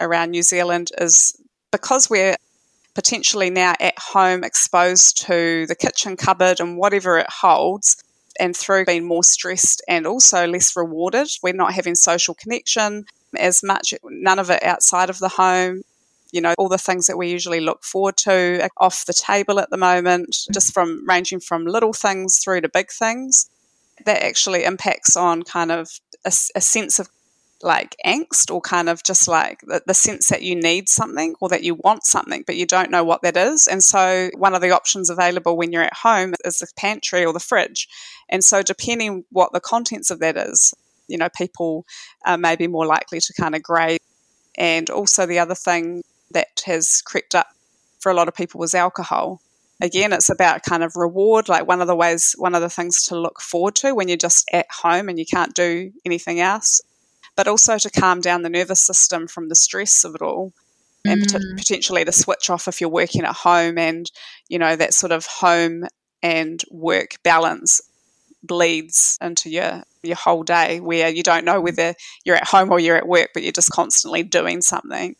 [0.00, 1.38] around New Zealand is
[1.70, 2.36] because we're
[2.98, 8.02] potentially now at home exposed to the kitchen cupboard and whatever it holds,
[8.40, 13.04] and through being more stressed and also less rewarded, we're not having social connection
[13.38, 15.82] as much, none of it outside of the home
[16.32, 19.70] you know, all the things that we usually look forward to off the table at
[19.70, 23.48] the moment, just from ranging from little things through to big things.
[24.04, 25.88] That actually impacts on kind of
[26.26, 27.08] a, a sense of
[27.62, 31.48] like angst or kind of just like the, the, sense that you need something or
[31.48, 33.66] that you want something, but you don't know what that is.
[33.66, 37.32] And so, one of the options available when you're at home is the pantry or
[37.32, 37.88] the fridge.
[38.28, 40.72] And so, depending what the contents of that is,
[41.08, 41.84] you know, people
[42.38, 44.00] may be more likely to kind of grade.
[44.56, 47.48] And also, the other thing that has crept up
[47.98, 49.40] for a lot of people was alcohol.
[49.80, 53.02] Again, it's about kind of reward, like one of the ways, one of the things
[53.04, 56.80] to look forward to when you're just at home and you can't do anything else,
[57.38, 60.52] but also to calm down the nervous system from the stress of it all
[61.04, 61.56] and mm.
[61.56, 64.10] potentially to switch off if you're working at home and,
[64.48, 65.84] you know, that sort of home
[66.20, 67.80] and work balance
[68.42, 72.80] bleeds into your your whole day where you don't know whether you're at home or
[72.80, 75.14] you're at work but you're just constantly doing something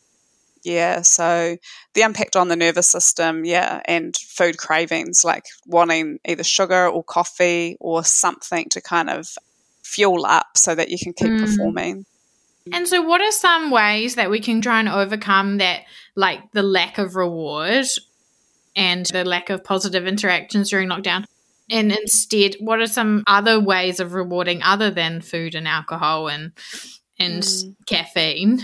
[0.61, 1.55] yeah, so
[1.93, 7.01] the impact on the nervous system, yeah, and food cravings, like wanting either sugar or
[7.01, 9.29] coffee or something to kind of
[9.89, 11.41] fuel up so that you can keep mm.
[11.41, 12.05] performing.
[12.71, 15.81] And so, what are some ways that we can try and overcome that,
[16.15, 17.85] like the lack of reward
[18.75, 21.25] and the lack of positive interactions during lockdown?
[21.71, 26.51] And instead, what are some other ways of rewarding other than food and alcohol and
[27.17, 27.75] and mm.
[27.87, 28.61] caffeine?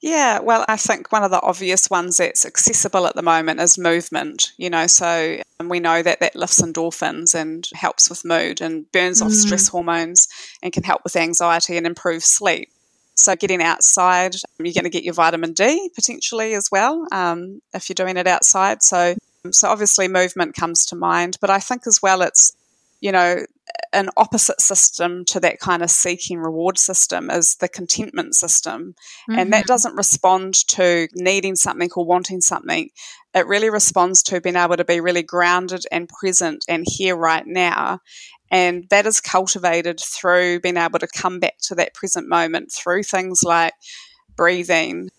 [0.00, 3.76] Yeah, well, I think one of the obvious ones that's accessible at the moment is
[3.76, 4.52] movement.
[4.56, 8.90] You know, so um, we know that that lifts endorphins and helps with mood and
[8.92, 9.26] burns mm.
[9.26, 10.28] off stress hormones
[10.62, 12.70] and can help with anxiety and improve sleep.
[13.16, 17.88] So, getting outside, you're going to get your vitamin D potentially as well um, if
[17.88, 18.84] you're doing it outside.
[18.84, 19.16] So,
[19.50, 22.52] so obviously movement comes to mind, but I think as well it's
[23.00, 23.44] you know
[23.92, 28.94] an opposite system to that kind of seeking reward system is the contentment system.
[29.28, 29.38] Mm-hmm.
[29.38, 29.66] And that mm-hmm.
[29.66, 32.90] doesn't respond to needing something or wanting something.
[33.34, 37.46] It really responds to being able to be really grounded and present and here right
[37.46, 38.00] now.
[38.50, 43.02] And that is cultivated through being able to come back to that present moment through
[43.02, 43.74] things like
[44.36, 45.10] breathing,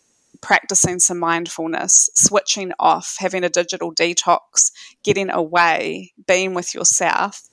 [0.41, 4.71] practicing some mindfulness, switching off, having a digital detox,
[5.03, 7.48] getting away, being with yourself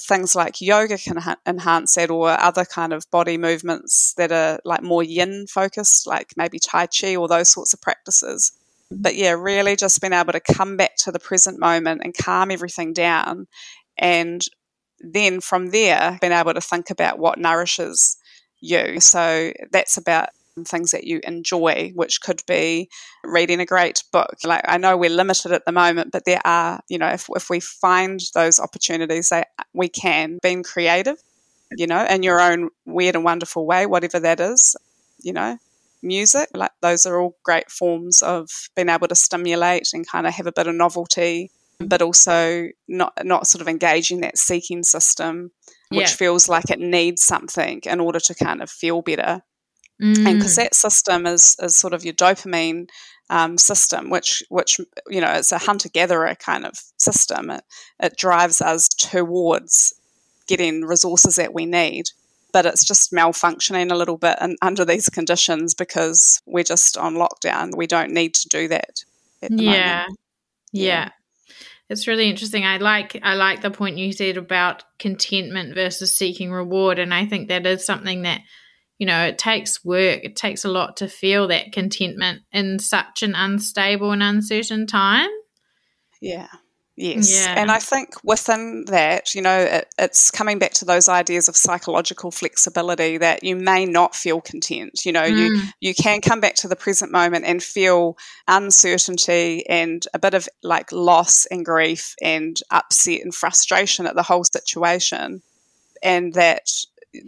[0.00, 4.58] things like yoga can ha- enhance that or other kind of body movements that are
[4.64, 8.52] like more yin focused like maybe tai chi or those sorts of practices.
[8.92, 9.02] Mm-hmm.
[9.02, 12.50] But yeah really just being able to come back to the present moment and calm
[12.50, 13.46] everything down
[13.98, 14.42] and
[15.00, 18.16] then from there being able to think about what nourishes
[18.60, 19.00] you.
[19.00, 20.30] So that's about
[20.64, 22.88] things that you enjoy, which could be
[23.24, 24.36] reading a great book.
[24.44, 27.50] Like I know we're limited at the moment, but there are, you know, if, if
[27.50, 31.18] we find those opportunities, that we can being creative,
[31.76, 34.76] you know, in your own weird and wonderful way, whatever that is,
[35.22, 35.58] you know,
[36.02, 36.48] music.
[36.54, 40.46] Like those are all great forms of being able to stimulate and kind of have
[40.46, 45.50] a bit of novelty, but also not not sort of engaging that seeking system,
[45.90, 46.16] which yeah.
[46.16, 49.42] feels like it needs something in order to kind of feel better.
[50.00, 50.26] Mm.
[50.26, 52.88] And because that system is, is sort of your dopamine
[53.30, 54.78] um, system, which which
[55.08, 57.50] you know it's a hunter gatherer kind of system.
[57.50, 57.64] It,
[58.00, 59.94] it drives us towards
[60.46, 62.04] getting resources that we need,
[62.52, 67.14] but it's just malfunctioning a little bit and under these conditions because we're just on
[67.14, 67.76] lockdown.
[67.76, 69.04] We don't need to do that.
[69.42, 69.50] yeah.
[69.50, 70.06] yeah,
[70.72, 71.10] yeah.
[71.88, 72.64] It's really interesting.
[72.64, 77.26] I like I like the point you said about contentment versus seeking reward, and I
[77.26, 78.40] think that is something that
[78.98, 83.22] you know, it takes work, it takes a lot to feel that contentment in such
[83.22, 85.30] an unstable and uncertain time.
[86.20, 86.48] Yeah.
[86.96, 87.30] Yes.
[87.30, 87.54] Yeah.
[87.58, 91.56] And I think within that, you know, it, it's coming back to those ideas of
[91.56, 95.04] psychological flexibility that you may not feel content.
[95.04, 95.36] You know, mm.
[95.36, 98.16] you, you can come back to the present moment and feel
[98.48, 104.22] uncertainty and a bit of like loss and grief and upset and frustration at the
[104.22, 105.42] whole situation.
[106.02, 106.66] And that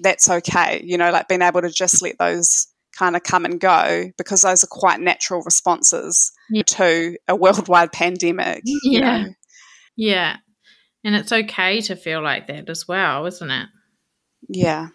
[0.01, 0.83] that's okay.
[0.85, 2.69] You know, like being able to just let those
[2.99, 6.63] kind of come and go because those are quite natural responses yeah.
[6.65, 8.63] to a worldwide pandemic.
[8.65, 9.23] Yeah.
[9.23, 9.29] Know?
[9.97, 10.37] Yeah.
[11.05, 13.69] And it's okay to feel like that as well, isn't it?
[14.49, 14.89] Yeah.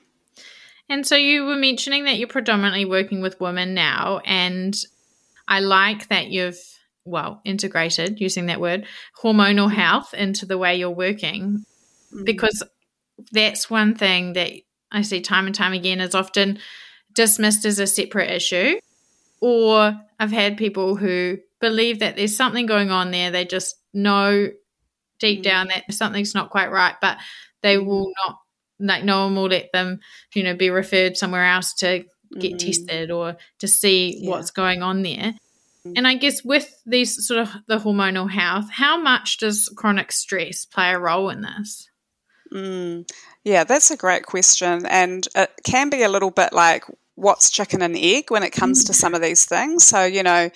[0.90, 4.20] And so you were mentioning that you're predominantly working with women now.
[4.26, 4.76] And
[5.48, 6.60] I like that you've,
[7.06, 8.86] well, integrated, using that word,
[9.22, 9.76] hormonal mm-hmm.
[9.76, 11.64] health into the way you're working
[12.14, 12.24] mm-hmm.
[12.26, 12.64] because
[13.32, 14.52] that's one thing that
[14.94, 16.60] I see time and time again is often
[17.14, 18.80] dismissed as a separate issue.
[19.42, 23.32] Or I've had people who believe that there's something going on there.
[23.32, 24.50] They just know
[25.20, 25.44] deep mm.
[25.44, 27.18] down that something's not quite right, but
[27.62, 27.86] they mm.
[27.86, 28.38] will not
[28.80, 30.00] like no one will let them,
[30.34, 32.06] you know, be referred somewhere else to
[32.40, 32.60] get mm.
[32.60, 34.30] tested or to see yeah.
[34.30, 35.36] what's going on there.
[35.86, 35.94] Mm.
[35.98, 40.66] And I guess with these sort of the hormonal health, how much does chronic stress
[40.66, 41.90] play a role in this?
[42.54, 43.10] Mm.
[43.44, 44.86] Yeah, that's a great question.
[44.86, 46.86] And it can be a little bit like
[47.16, 49.84] what's chicken and egg when it comes to some of these things.
[49.86, 50.50] So, you know,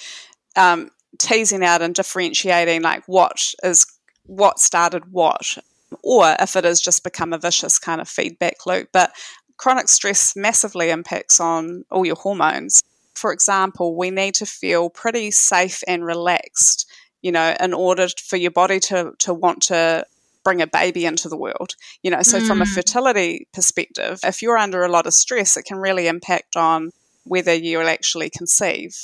[0.56, 3.86] um, teasing out and differentiating like what is
[4.26, 5.58] what started what,
[6.04, 8.90] or if it has just become a vicious kind of feedback loop.
[8.92, 9.12] But
[9.58, 12.84] chronic stress massively impacts on all your hormones.
[13.16, 16.88] For example, we need to feel pretty safe and relaxed,
[17.22, 20.06] you know, in order for your body to, to want to
[20.48, 21.76] bring a baby into the world.
[22.04, 22.48] You know, so mm.
[22.48, 22.74] from a mm.
[22.74, 26.92] fertility perspective, if you're under a lot of stress, it can really impact on
[27.26, 28.96] whether you'll actually conceive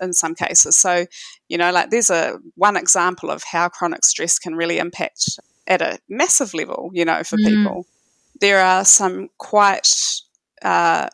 [0.00, 0.78] in some cases.
[0.78, 1.04] So,
[1.50, 5.82] you know, like there's a one example of how chronic stress can really impact at
[5.82, 7.44] a massive level, you know, for mm.
[7.44, 7.86] people.
[8.40, 9.92] There are some quite,
[10.62, 11.10] uh,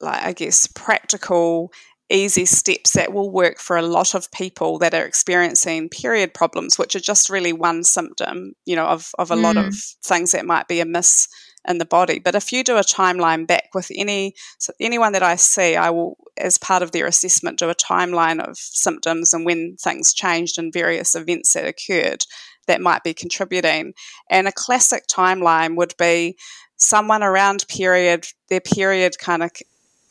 [0.00, 1.70] like I guess, practical,
[2.10, 6.78] easy steps that will work for a lot of people that are experiencing period problems,
[6.78, 9.42] which are just really one symptom, you know, of, of a mm.
[9.42, 9.96] lot of mm.
[10.04, 11.28] things that might be amiss
[11.66, 12.18] in the body.
[12.18, 15.90] But if you do a timeline back with any so anyone that I see, I
[15.90, 20.58] will, as part of their assessment, do a timeline of symptoms and when things changed
[20.58, 22.24] and various events that occurred
[22.66, 23.94] that might be contributing.
[24.30, 26.36] And a classic timeline would be
[26.76, 29.50] someone around period, their period kind of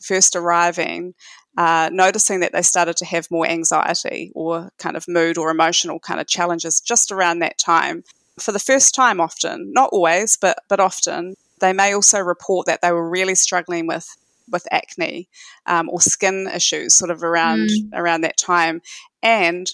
[0.00, 1.14] first arriving.
[1.56, 6.00] Uh, noticing that they started to have more anxiety or kind of mood or emotional
[6.00, 8.02] kind of challenges just around that time
[8.40, 12.80] for the first time often not always but but often they may also report that
[12.82, 14.16] they were really struggling with
[14.50, 15.28] with acne
[15.66, 17.88] um, or skin issues sort of around mm.
[17.94, 18.82] around that time
[19.22, 19.68] and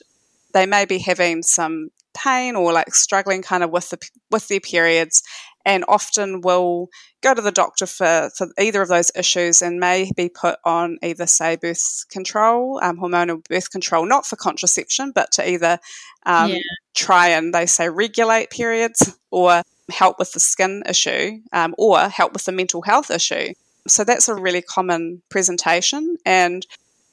[0.53, 3.99] they may be having some pain or like struggling kind of with the
[4.31, 5.23] with their periods
[5.65, 6.89] and often will
[7.23, 10.99] go to the doctor for, for either of those issues and may be put on
[11.03, 15.79] either say birth control um, hormonal birth control not for contraception but to either
[16.27, 16.59] um, yeah.
[16.95, 22.33] try and they say regulate periods or help with the skin issue um, or help
[22.33, 23.53] with the mental health issue.
[23.87, 26.17] So that's a really common presentation.
[26.25, 26.67] And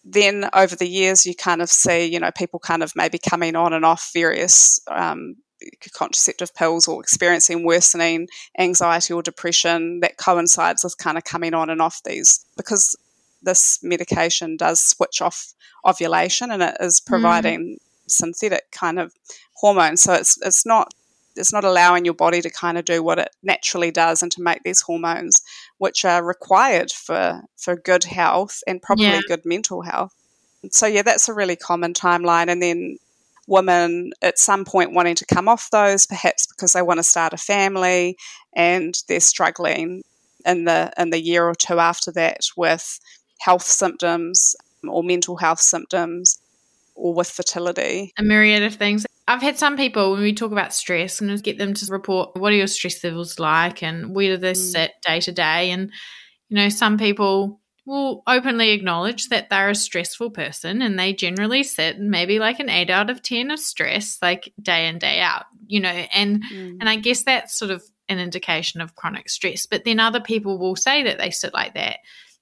[0.04, 3.56] then over the years, you kind of see, you know, people kind of maybe coming
[3.56, 5.36] on and off various um,
[5.94, 8.28] contraceptive pills or experiencing worsening
[8.58, 12.96] anxiety or depression that coincides with kind of coming on and off these because
[13.42, 15.54] this medication does switch off
[15.86, 17.06] ovulation and it is mm.
[17.06, 17.78] providing mm.
[18.08, 19.14] synthetic kind of
[19.54, 20.02] hormones.
[20.02, 20.94] So it's it's not
[21.38, 24.42] it's not allowing your body to kind of do what it naturally does and to
[24.42, 25.42] make these hormones
[25.78, 29.22] which are required for for good health and probably yeah.
[29.28, 30.14] good mental health
[30.72, 32.98] so yeah that's a really common timeline and then
[33.48, 37.34] women at some point wanting to come off those perhaps because they want to start
[37.34, 38.18] a family
[38.56, 40.04] and they're struggling
[40.46, 43.00] in the in the year or two after that with
[43.40, 44.56] health symptoms
[44.88, 46.40] or mental health symptoms
[46.96, 50.74] or with fertility a myriad of things I've had some people when we talk about
[50.74, 54.38] stress and get them to report what are your stress levels like and where do
[54.38, 54.56] they mm.
[54.56, 55.72] sit day to day.
[55.72, 55.92] And,
[56.48, 61.64] you know, some people will openly acknowledge that they're a stressful person and they generally
[61.64, 65.46] sit maybe like an eight out of 10 of stress, like day in, day out,
[65.66, 66.78] you know, and, mm.
[66.80, 69.66] and I guess that's sort of an indication of chronic stress.
[69.66, 72.00] But then other people will say that they sit like that,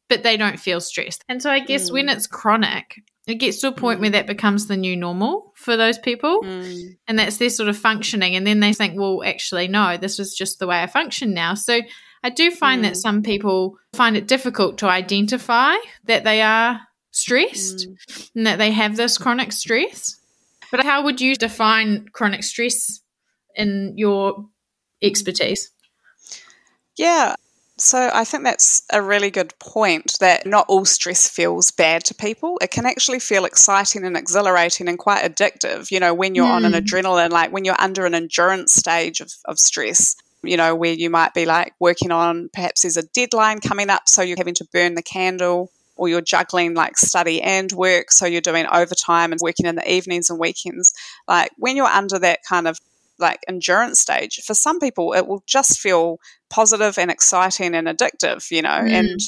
[0.09, 1.23] but they don't feel stressed.
[1.29, 1.93] And so I guess mm.
[1.93, 4.01] when it's chronic, it gets to a point mm.
[4.01, 6.95] where that becomes the new normal for those people mm.
[7.07, 10.35] and that's their sort of functioning and then they think well actually no this is
[10.35, 11.81] just the way i function now so
[12.25, 12.87] I do find mm.
[12.87, 18.29] that some people find it difficult to identify that they are stressed mm.
[18.33, 20.19] and that they have this chronic stress.
[20.71, 22.99] But how would you define chronic stress
[23.53, 24.47] in your
[25.03, 25.69] expertise?
[26.97, 27.35] Yeah,
[27.77, 32.15] so I think that's a really good point that not all stress feels bad to
[32.15, 32.57] people.
[32.59, 36.55] It can actually feel exciting and exhilarating and quite addictive, you know, when you're mm.
[36.55, 36.79] on an hmm.
[36.79, 40.15] adrenaline, like when you're under an endurance stage of, of stress,
[40.47, 44.07] you know, where you might be like working on perhaps there's a deadline coming up,
[44.07, 48.25] so you're having to burn the candle, or you're juggling like study and work, so
[48.25, 50.93] you're doing overtime and working in the evenings and weekends.
[51.27, 52.79] Like when you're under that kind of
[53.17, 56.19] like endurance stage, for some people, it will just feel
[56.49, 58.91] positive and exciting and addictive, you know, mm.
[58.91, 59.19] and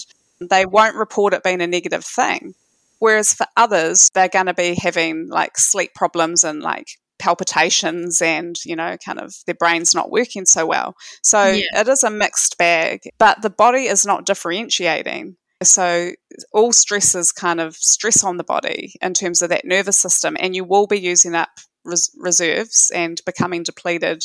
[0.49, 2.53] they won't report it being a negative thing.
[2.99, 8.57] Whereas for others, they're going to be having like sleep problems and like palpitations and,
[8.65, 10.95] you know, kind of their brain's not working so well.
[11.21, 11.81] So yeah.
[11.81, 15.35] it is a mixed bag, but the body is not differentiating.
[15.63, 16.11] So
[16.53, 20.37] all stress is kind of stress on the body in terms of that nervous system,
[20.39, 21.49] and you will be using up
[21.83, 24.23] res- reserves and becoming depleted,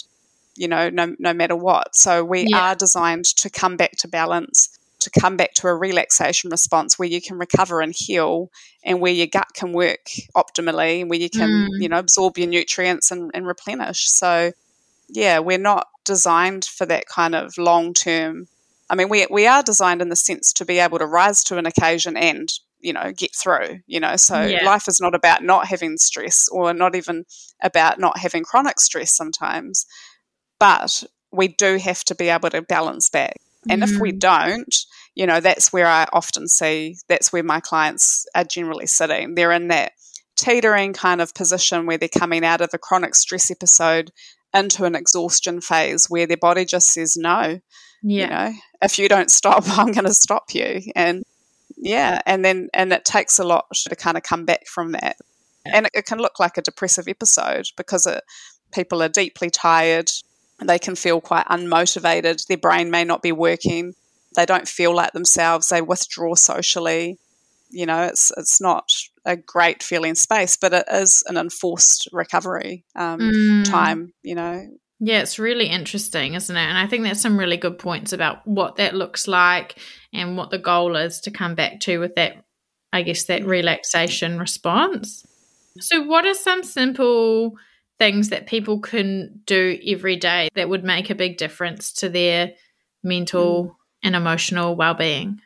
[0.57, 1.97] you know, no, no matter what.
[1.97, 2.73] So we yeah.
[2.73, 7.09] are designed to come back to balance, to come back to a relaxation response where
[7.09, 8.51] you can recover and heal
[8.85, 11.69] and where your gut can work optimally, and where you can, mm.
[11.81, 14.09] you know, absorb your nutrients and, and replenish.
[14.09, 14.53] So,
[15.09, 18.49] yeah, we're not designed for that kind of long term.
[18.91, 21.59] I mean, we, we are designed in the sense to be able to rise to
[21.59, 24.65] an occasion and you know get through you know so yeah.
[24.65, 27.25] life is not about not having stress or not even
[27.63, 29.87] about not having chronic stress sometimes
[30.59, 33.37] but we do have to be able to balance back
[33.69, 33.85] and mm.
[33.85, 34.19] if we mm.
[34.19, 34.77] don't
[35.15, 39.53] you know that's where i often see that's where my clients are generally sitting they're
[39.53, 39.93] in that
[40.37, 44.11] teetering kind of position where they're coming out of a chronic stress episode
[44.55, 47.59] into an exhaustion phase where their body just says no
[48.03, 48.25] yeah.
[48.25, 51.23] you know if you don't stop i'm going to stop you and
[51.77, 55.17] yeah and then and it takes a lot to kind of come back from that
[55.65, 58.23] and it, it, can look like a depressive episode because it,
[58.73, 60.11] people are deeply tired
[60.69, 63.95] they can feel quite unmotivated their brain may not be working
[64.37, 67.19] they don't feel like themselves they withdraw socially
[67.71, 68.91] you know it's it's not
[69.25, 73.65] a great feeling space but it is an enforced recovery um, mm.
[73.65, 74.67] time you know
[75.05, 76.61] yeah, it's really interesting, isn't it?
[76.61, 79.77] And I think there's some really good points about what that looks like
[80.13, 82.45] and what the goal is to come back to with that,
[82.93, 85.27] I guess, that relaxation response.
[85.81, 87.57] So, what are some simple
[88.03, 92.51] things that people can do every day that would make a big difference to their
[93.05, 93.75] mental mm.
[94.03, 95.39] and emotional well being?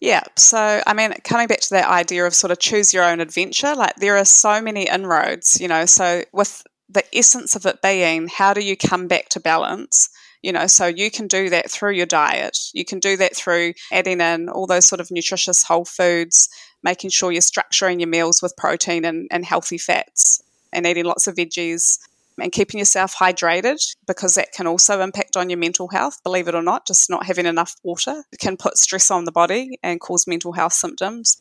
[0.00, 3.20] Yeah, so I mean, coming back to that idea of sort of choose your own
[3.20, 5.84] adventure, like there are so many inroads, you know.
[5.84, 10.08] So, with the essence of it being how do you come back to balance?
[10.42, 12.58] You know, so you can do that through your diet.
[12.72, 16.48] You can do that through adding in all those sort of nutritious whole foods,
[16.82, 20.42] making sure you're structuring your meals with protein and, and healthy fats,
[20.74, 21.98] and eating lots of veggies
[22.38, 26.54] and keeping yourself hydrated because that can also impact on your mental health, believe it
[26.54, 26.86] or not.
[26.86, 30.72] Just not having enough water can put stress on the body and cause mental health
[30.72, 31.40] symptoms.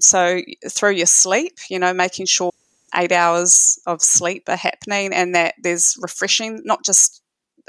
[0.00, 2.52] So, through your sleep, you know, making sure
[2.96, 7.22] eight hours of sleep are happening and that there's refreshing, not just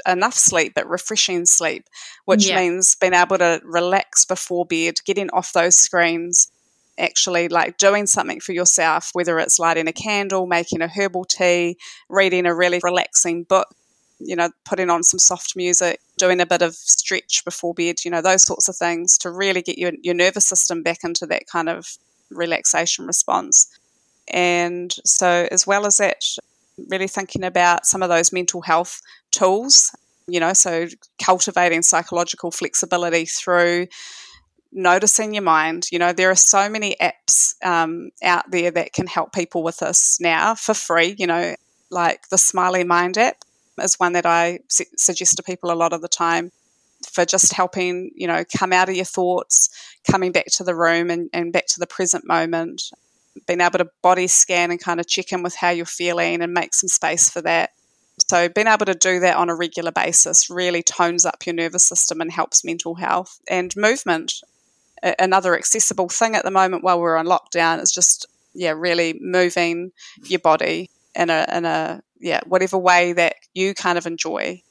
[0.06, 1.84] enough sleep, but refreshing sleep,
[2.24, 2.60] which yeah.
[2.60, 6.50] means being able to relax before bed, getting off those screens,
[6.98, 11.76] actually like doing something for yourself, whether it's lighting a candle, making a herbal tea,
[12.08, 13.68] reading a really relaxing book,
[14.18, 18.10] you know, putting on some soft music, doing a bit of stretch before bed, you
[18.10, 21.46] know, those sorts of things to really get your, your nervous system back into that
[21.46, 21.96] kind of
[22.30, 23.68] relaxation response.
[24.28, 26.24] And so, as well as that,
[26.88, 29.94] really thinking about some of those mental health tools,
[30.26, 30.88] you know, so
[31.22, 33.86] cultivating psychological flexibility through
[34.76, 35.88] noticing your mind.
[35.90, 39.78] You know, there are so many apps um, out there that can help people with
[39.78, 41.56] this now for free, you know,
[41.90, 43.38] like the Smiling Mind app
[43.80, 46.52] is one that I su- suggest to people a lot of the time
[47.10, 49.68] for just helping, you know, come out of your thoughts,
[50.10, 52.82] coming back to the room and, and back to the present moment
[53.46, 56.54] being able to body scan and kind of check in with how you're feeling and
[56.54, 57.70] make some space for that.
[58.18, 61.86] So, being able to do that on a regular basis really tones up your nervous
[61.86, 63.38] system and helps mental health.
[63.46, 64.32] And movement,
[65.02, 69.92] another accessible thing at the moment while we're on lockdown, is just, yeah, really moving
[70.24, 74.62] your body in a, in a, yeah, whatever way that you kind of enjoy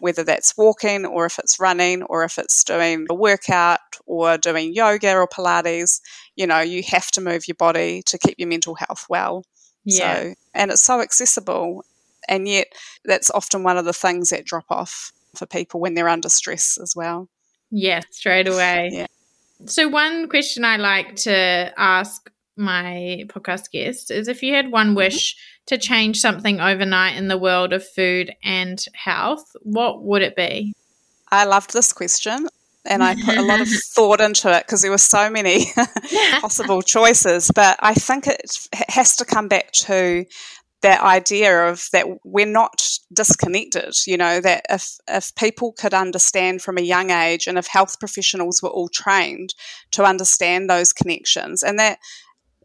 [0.00, 4.74] whether that's walking or if it's running or if it's doing a workout or doing
[4.74, 6.00] yoga or Pilates,
[6.36, 9.44] you know, you have to move your body to keep your mental health well.
[9.84, 10.22] Yeah.
[10.22, 11.84] So, and it's so accessible.
[12.28, 12.66] And yet,
[13.06, 16.76] that's often one of the things that drop off for people when they're under stress
[16.82, 17.28] as well.
[17.70, 18.90] Yeah, straight away.
[18.92, 19.06] Yeah.
[19.66, 24.88] So, one question I like to ask my podcast guests is if you had one
[24.88, 24.96] mm-hmm.
[24.96, 25.74] wish mm-hmm.
[25.74, 30.74] to change something overnight in the world of food and health, what would it be?
[31.30, 32.48] I loved this question
[32.84, 35.66] and I put a lot of thought into it because there were so many
[36.40, 37.50] possible choices.
[37.54, 40.24] But I think it has to come back to
[40.82, 43.94] that idea of that we're not disconnected.
[44.06, 47.98] You know that if if people could understand from a young age, and if health
[47.98, 49.54] professionals were all trained
[49.92, 51.98] to understand those connections, and that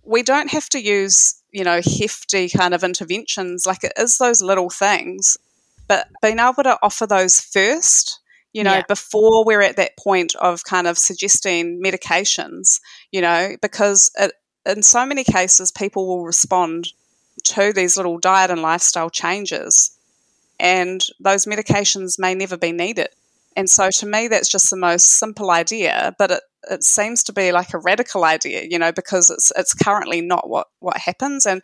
[0.04, 3.66] we don't have to use you know hefty kind of interventions.
[3.66, 5.38] Like it is those little things,
[5.88, 8.20] but being able to offer those first
[8.54, 8.84] you know, yeah.
[8.88, 12.80] before we're at that point of kind of suggesting medications,
[13.12, 14.32] you know, because it,
[14.66, 16.94] in so many cases people will respond
[17.44, 19.98] to these little diet and lifestyle changes,
[20.60, 23.10] and those medications may never be needed.
[23.56, 27.34] And so to me, that's just the most simple idea, but it, it seems to
[27.34, 31.46] be like a radical idea, you know, because it's it's currently not what, what happens.
[31.46, 31.62] And,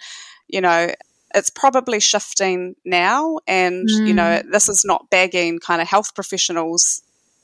[0.47, 0.91] you know,
[1.33, 3.39] it's probably shifting now.
[3.47, 4.07] And, mm.
[4.07, 4.51] you know, mm.
[4.51, 7.01] this is not bagging kind of health professionals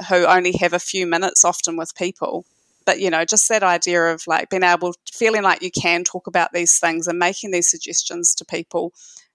[0.09, 2.45] who only have a few minutes often with people.
[2.85, 6.27] But, you know, just that idea of like being able, feeling like you can talk
[6.27, 8.93] about these things and making these suggestions to people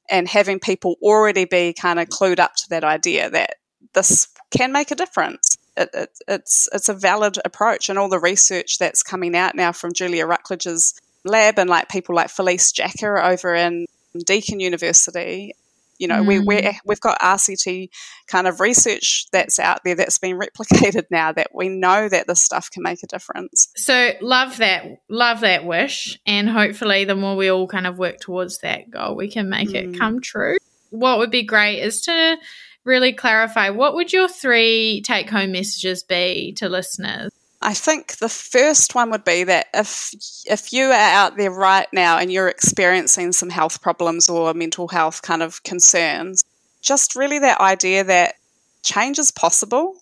[0.09, 3.57] and having people already be kind of clued up to that idea that
[3.95, 5.57] this can make a difference.
[5.77, 9.73] It, it, it's it's a valid approach, and all the research that's coming out now
[9.73, 10.95] from Julia Rucklidge's
[11.25, 13.87] lab and like people like Felice Jacka over in
[14.27, 15.55] Deakin University.
[16.01, 16.27] You know, mm.
[16.27, 17.91] we, we we've got RCT
[18.27, 22.43] kind of research that's out there that's been replicated now that we know that this
[22.43, 23.69] stuff can make a difference.
[23.77, 28.19] So love that, love that wish, and hopefully, the more we all kind of work
[28.21, 29.75] towards that goal, we can make mm.
[29.75, 30.57] it come true.
[30.89, 32.37] What would be great is to
[32.85, 37.31] really clarify what would your three take home messages be to listeners
[37.63, 40.13] I think the first one would be that if
[40.47, 44.89] if you are out there right now and you're experiencing some health problems or mental
[44.89, 46.43] health kind of concerns,
[46.81, 48.37] just really that idea that
[48.83, 49.95] change is possible.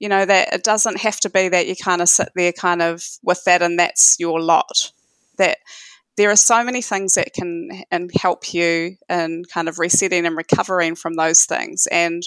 [0.00, 2.82] You know, that it doesn't have to be that you kind of sit there kind
[2.82, 4.92] of with that and that's your lot.
[5.38, 5.58] That
[6.16, 10.36] there are so many things that can and help you in kind of resetting and
[10.36, 11.86] recovering from those things.
[11.86, 12.22] And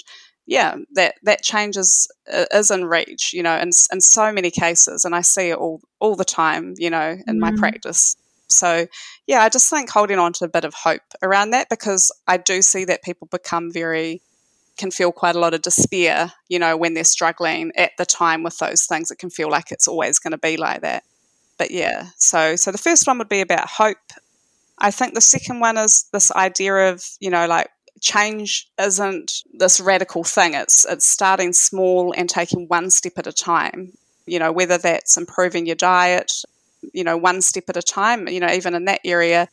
[0.50, 5.04] yeah, that that change is, is in reach, you know, in, in so many cases,
[5.04, 7.38] and I see it all all the time, you know, in mm.
[7.38, 8.16] my practice.
[8.48, 8.88] So,
[9.28, 12.36] yeah, I just think holding on to a bit of hope around that because I
[12.36, 14.22] do see that people become very
[14.76, 18.42] can feel quite a lot of despair, you know, when they're struggling at the time
[18.42, 19.12] with those things.
[19.12, 21.04] It can feel like it's always going to be like that.
[21.58, 23.98] But yeah, so so the first one would be about hope.
[24.80, 27.68] I think the second one is this idea of, you know, like
[28.00, 30.54] change isn't this radical thing.
[30.54, 33.92] It's it's starting small and taking one step at a time.
[34.26, 36.32] You know, whether that's improving your diet,
[36.92, 39.48] you know, one step at a time, you know, even in that area.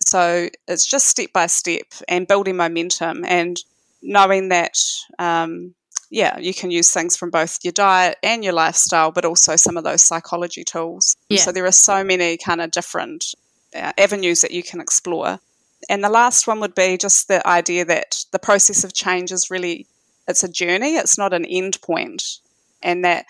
[0.00, 3.56] So it's just step by step and building momentum and
[4.02, 4.76] knowing that,
[5.18, 5.74] um,
[6.10, 9.76] yeah, you can use things from both your diet and your lifestyle, but also some
[9.76, 11.16] of those psychology tools.
[11.28, 11.40] Yeah.
[11.40, 13.34] So there are so many kind of different
[13.74, 15.38] uh, avenues that you can explore.
[15.88, 19.50] And the last one would be just the idea that the process of change is
[19.50, 19.86] really
[20.28, 22.22] it's a journey, it's not an end point.
[22.82, 23.26] And that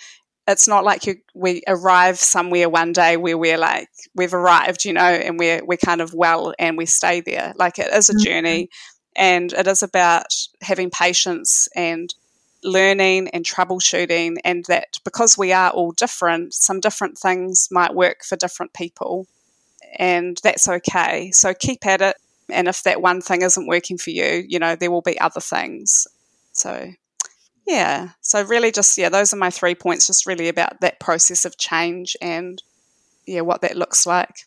[0.46, 4.92] it's not like you, we arrive somewhere one day where we're like we've arrived, you
[4.92, 7.52] know, and we're we're kind of well and we stay there.
[7.56, 8.24] Like it is a mm-hmm.
[8.24, 8.68] journey
[9.14, 12.12] and it is about having patience and
[12.64, 18.22] learning and troubleshooting and that because we are all different, some different things might work
[18.22, 19.26] for different people
[19.96, 21.30] and that's okay.
[21.32, 22.16] So keep at it,
[22.52, 25.40] and if that one thing isn't working for you, you know, there will be other
[25.40, 26.06] things.
[26.52, 26.92] So,
[27.66, 28.10] yeah.
[28.20, 31.58] So, really, just, yeah, those are my three points, just really about that process of
[31.58, 32.62] change and,
[33.26, 34.46] yeah, what that looks like.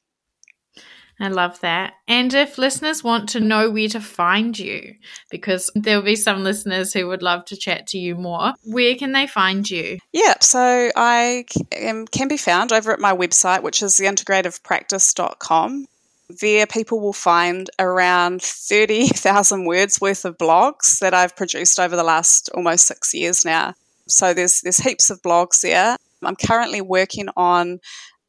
[1.17, 1.93] I love that.
[2.09, 4.95] And if listeners want to know where to find you,
[5.31, 9.13] because there'll be some listeners who would love to chat to you more, where can
[9.13, 9.99] they find you?
[10.11, 15.85] Yeah, so I can be found over at my website, which is theintegrativepractice.com.
[16.29, 22.03] There, people will find around 30,000 words worth of blogs that I've produced over the
[22.03, 23.75] last almost six years now.
[24.07, 25.97] So there's there's heaps of blogs there.
[26.23, 27.79] I'm currently working on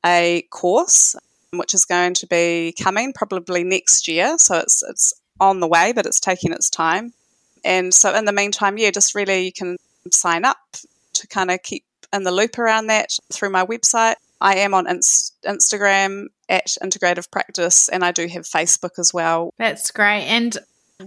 [0.04, 1.16] a course
[1.52, 4.36] which is going to be coming probably next year.
[4.38, 7.12] So it's it's on the way, but it's taking its time.
[7.64, 9.76] And so in the meantime, yeah, just really you can
[10.10, 10.58] sign up
[11.14, 14.14] to kind of keep in the loop around that through my website.
[14.40, 19.52] I am on Inst- Instagram at Integrative Practice, and I do have Facebook as well.
[19.58, 20.24] That's great.
[20.24, 20.56] And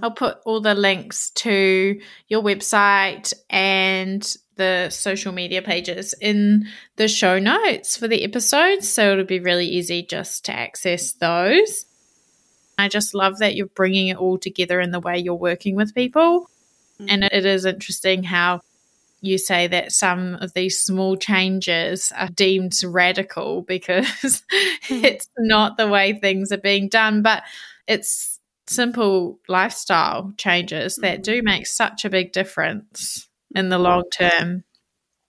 [0.02, 6.68] I'll put all the links to your website and the social media pages in
[6.98, 8.90] the show notes for the episodes.
[8.90, 11.86] So it'll be really easy just to access those.
[12.78, 15.96] I just love that you're bringing it all together in the way you're working with
[15.96, 16.50] people.
[17.08, 18.62] And it is interesting how
[19.22, 25.06] you say that some of these small changes are deemed radical because mm-hmm.
[25.06, 27.44] it's not the way things are being done, but
[27.88, 31.46] it's simple lifestyle changes that do mm-hmm.
[31.46, 34.64] make such a big difference in the long term.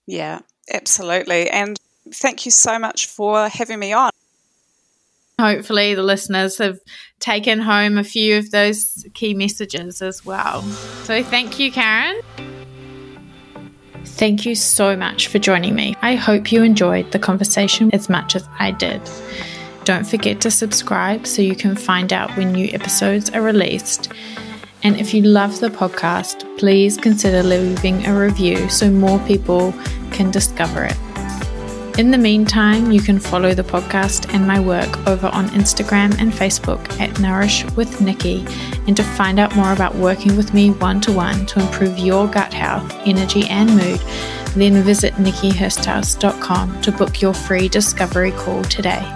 [0.05, 0.39] Yeah,
[0.71, 1.49] absolutely.
[1.49, 1.79] And
[2.13, 4.11] thank you so much for having me on.
[5.39, 6.79] Hopefully, the listeners have
[7.19, 10.61] taken home a few of those key messages as well.
[11.03, 12.21] So, thank you, Karen.
[14.05, 15.95] Thank you so much for joining me.
[16.01, 19.01] I hope you enjoyed the conversation as much as I did.
[19.83, 24.11] Don't forget to subscribe so you can find out when new episodes are released.
[24.83, 29.73] And if you love the podcast, please consider leaving a review so more people
[30.11, 31.10] can discover it.
[31.97, 36.31] In the meantime, you can follow the podcast and my work over on Instagram and
[36.31, 38.45] Facebook at Nourish with Nikki,
[38.87, 42.27] and to find out more about working with me one to one to improve your
[42.27, 43.99] gut health, energy, and mood,
[44.55, 49.13] then visit nikkihersthouse.com to book your free discovery call today.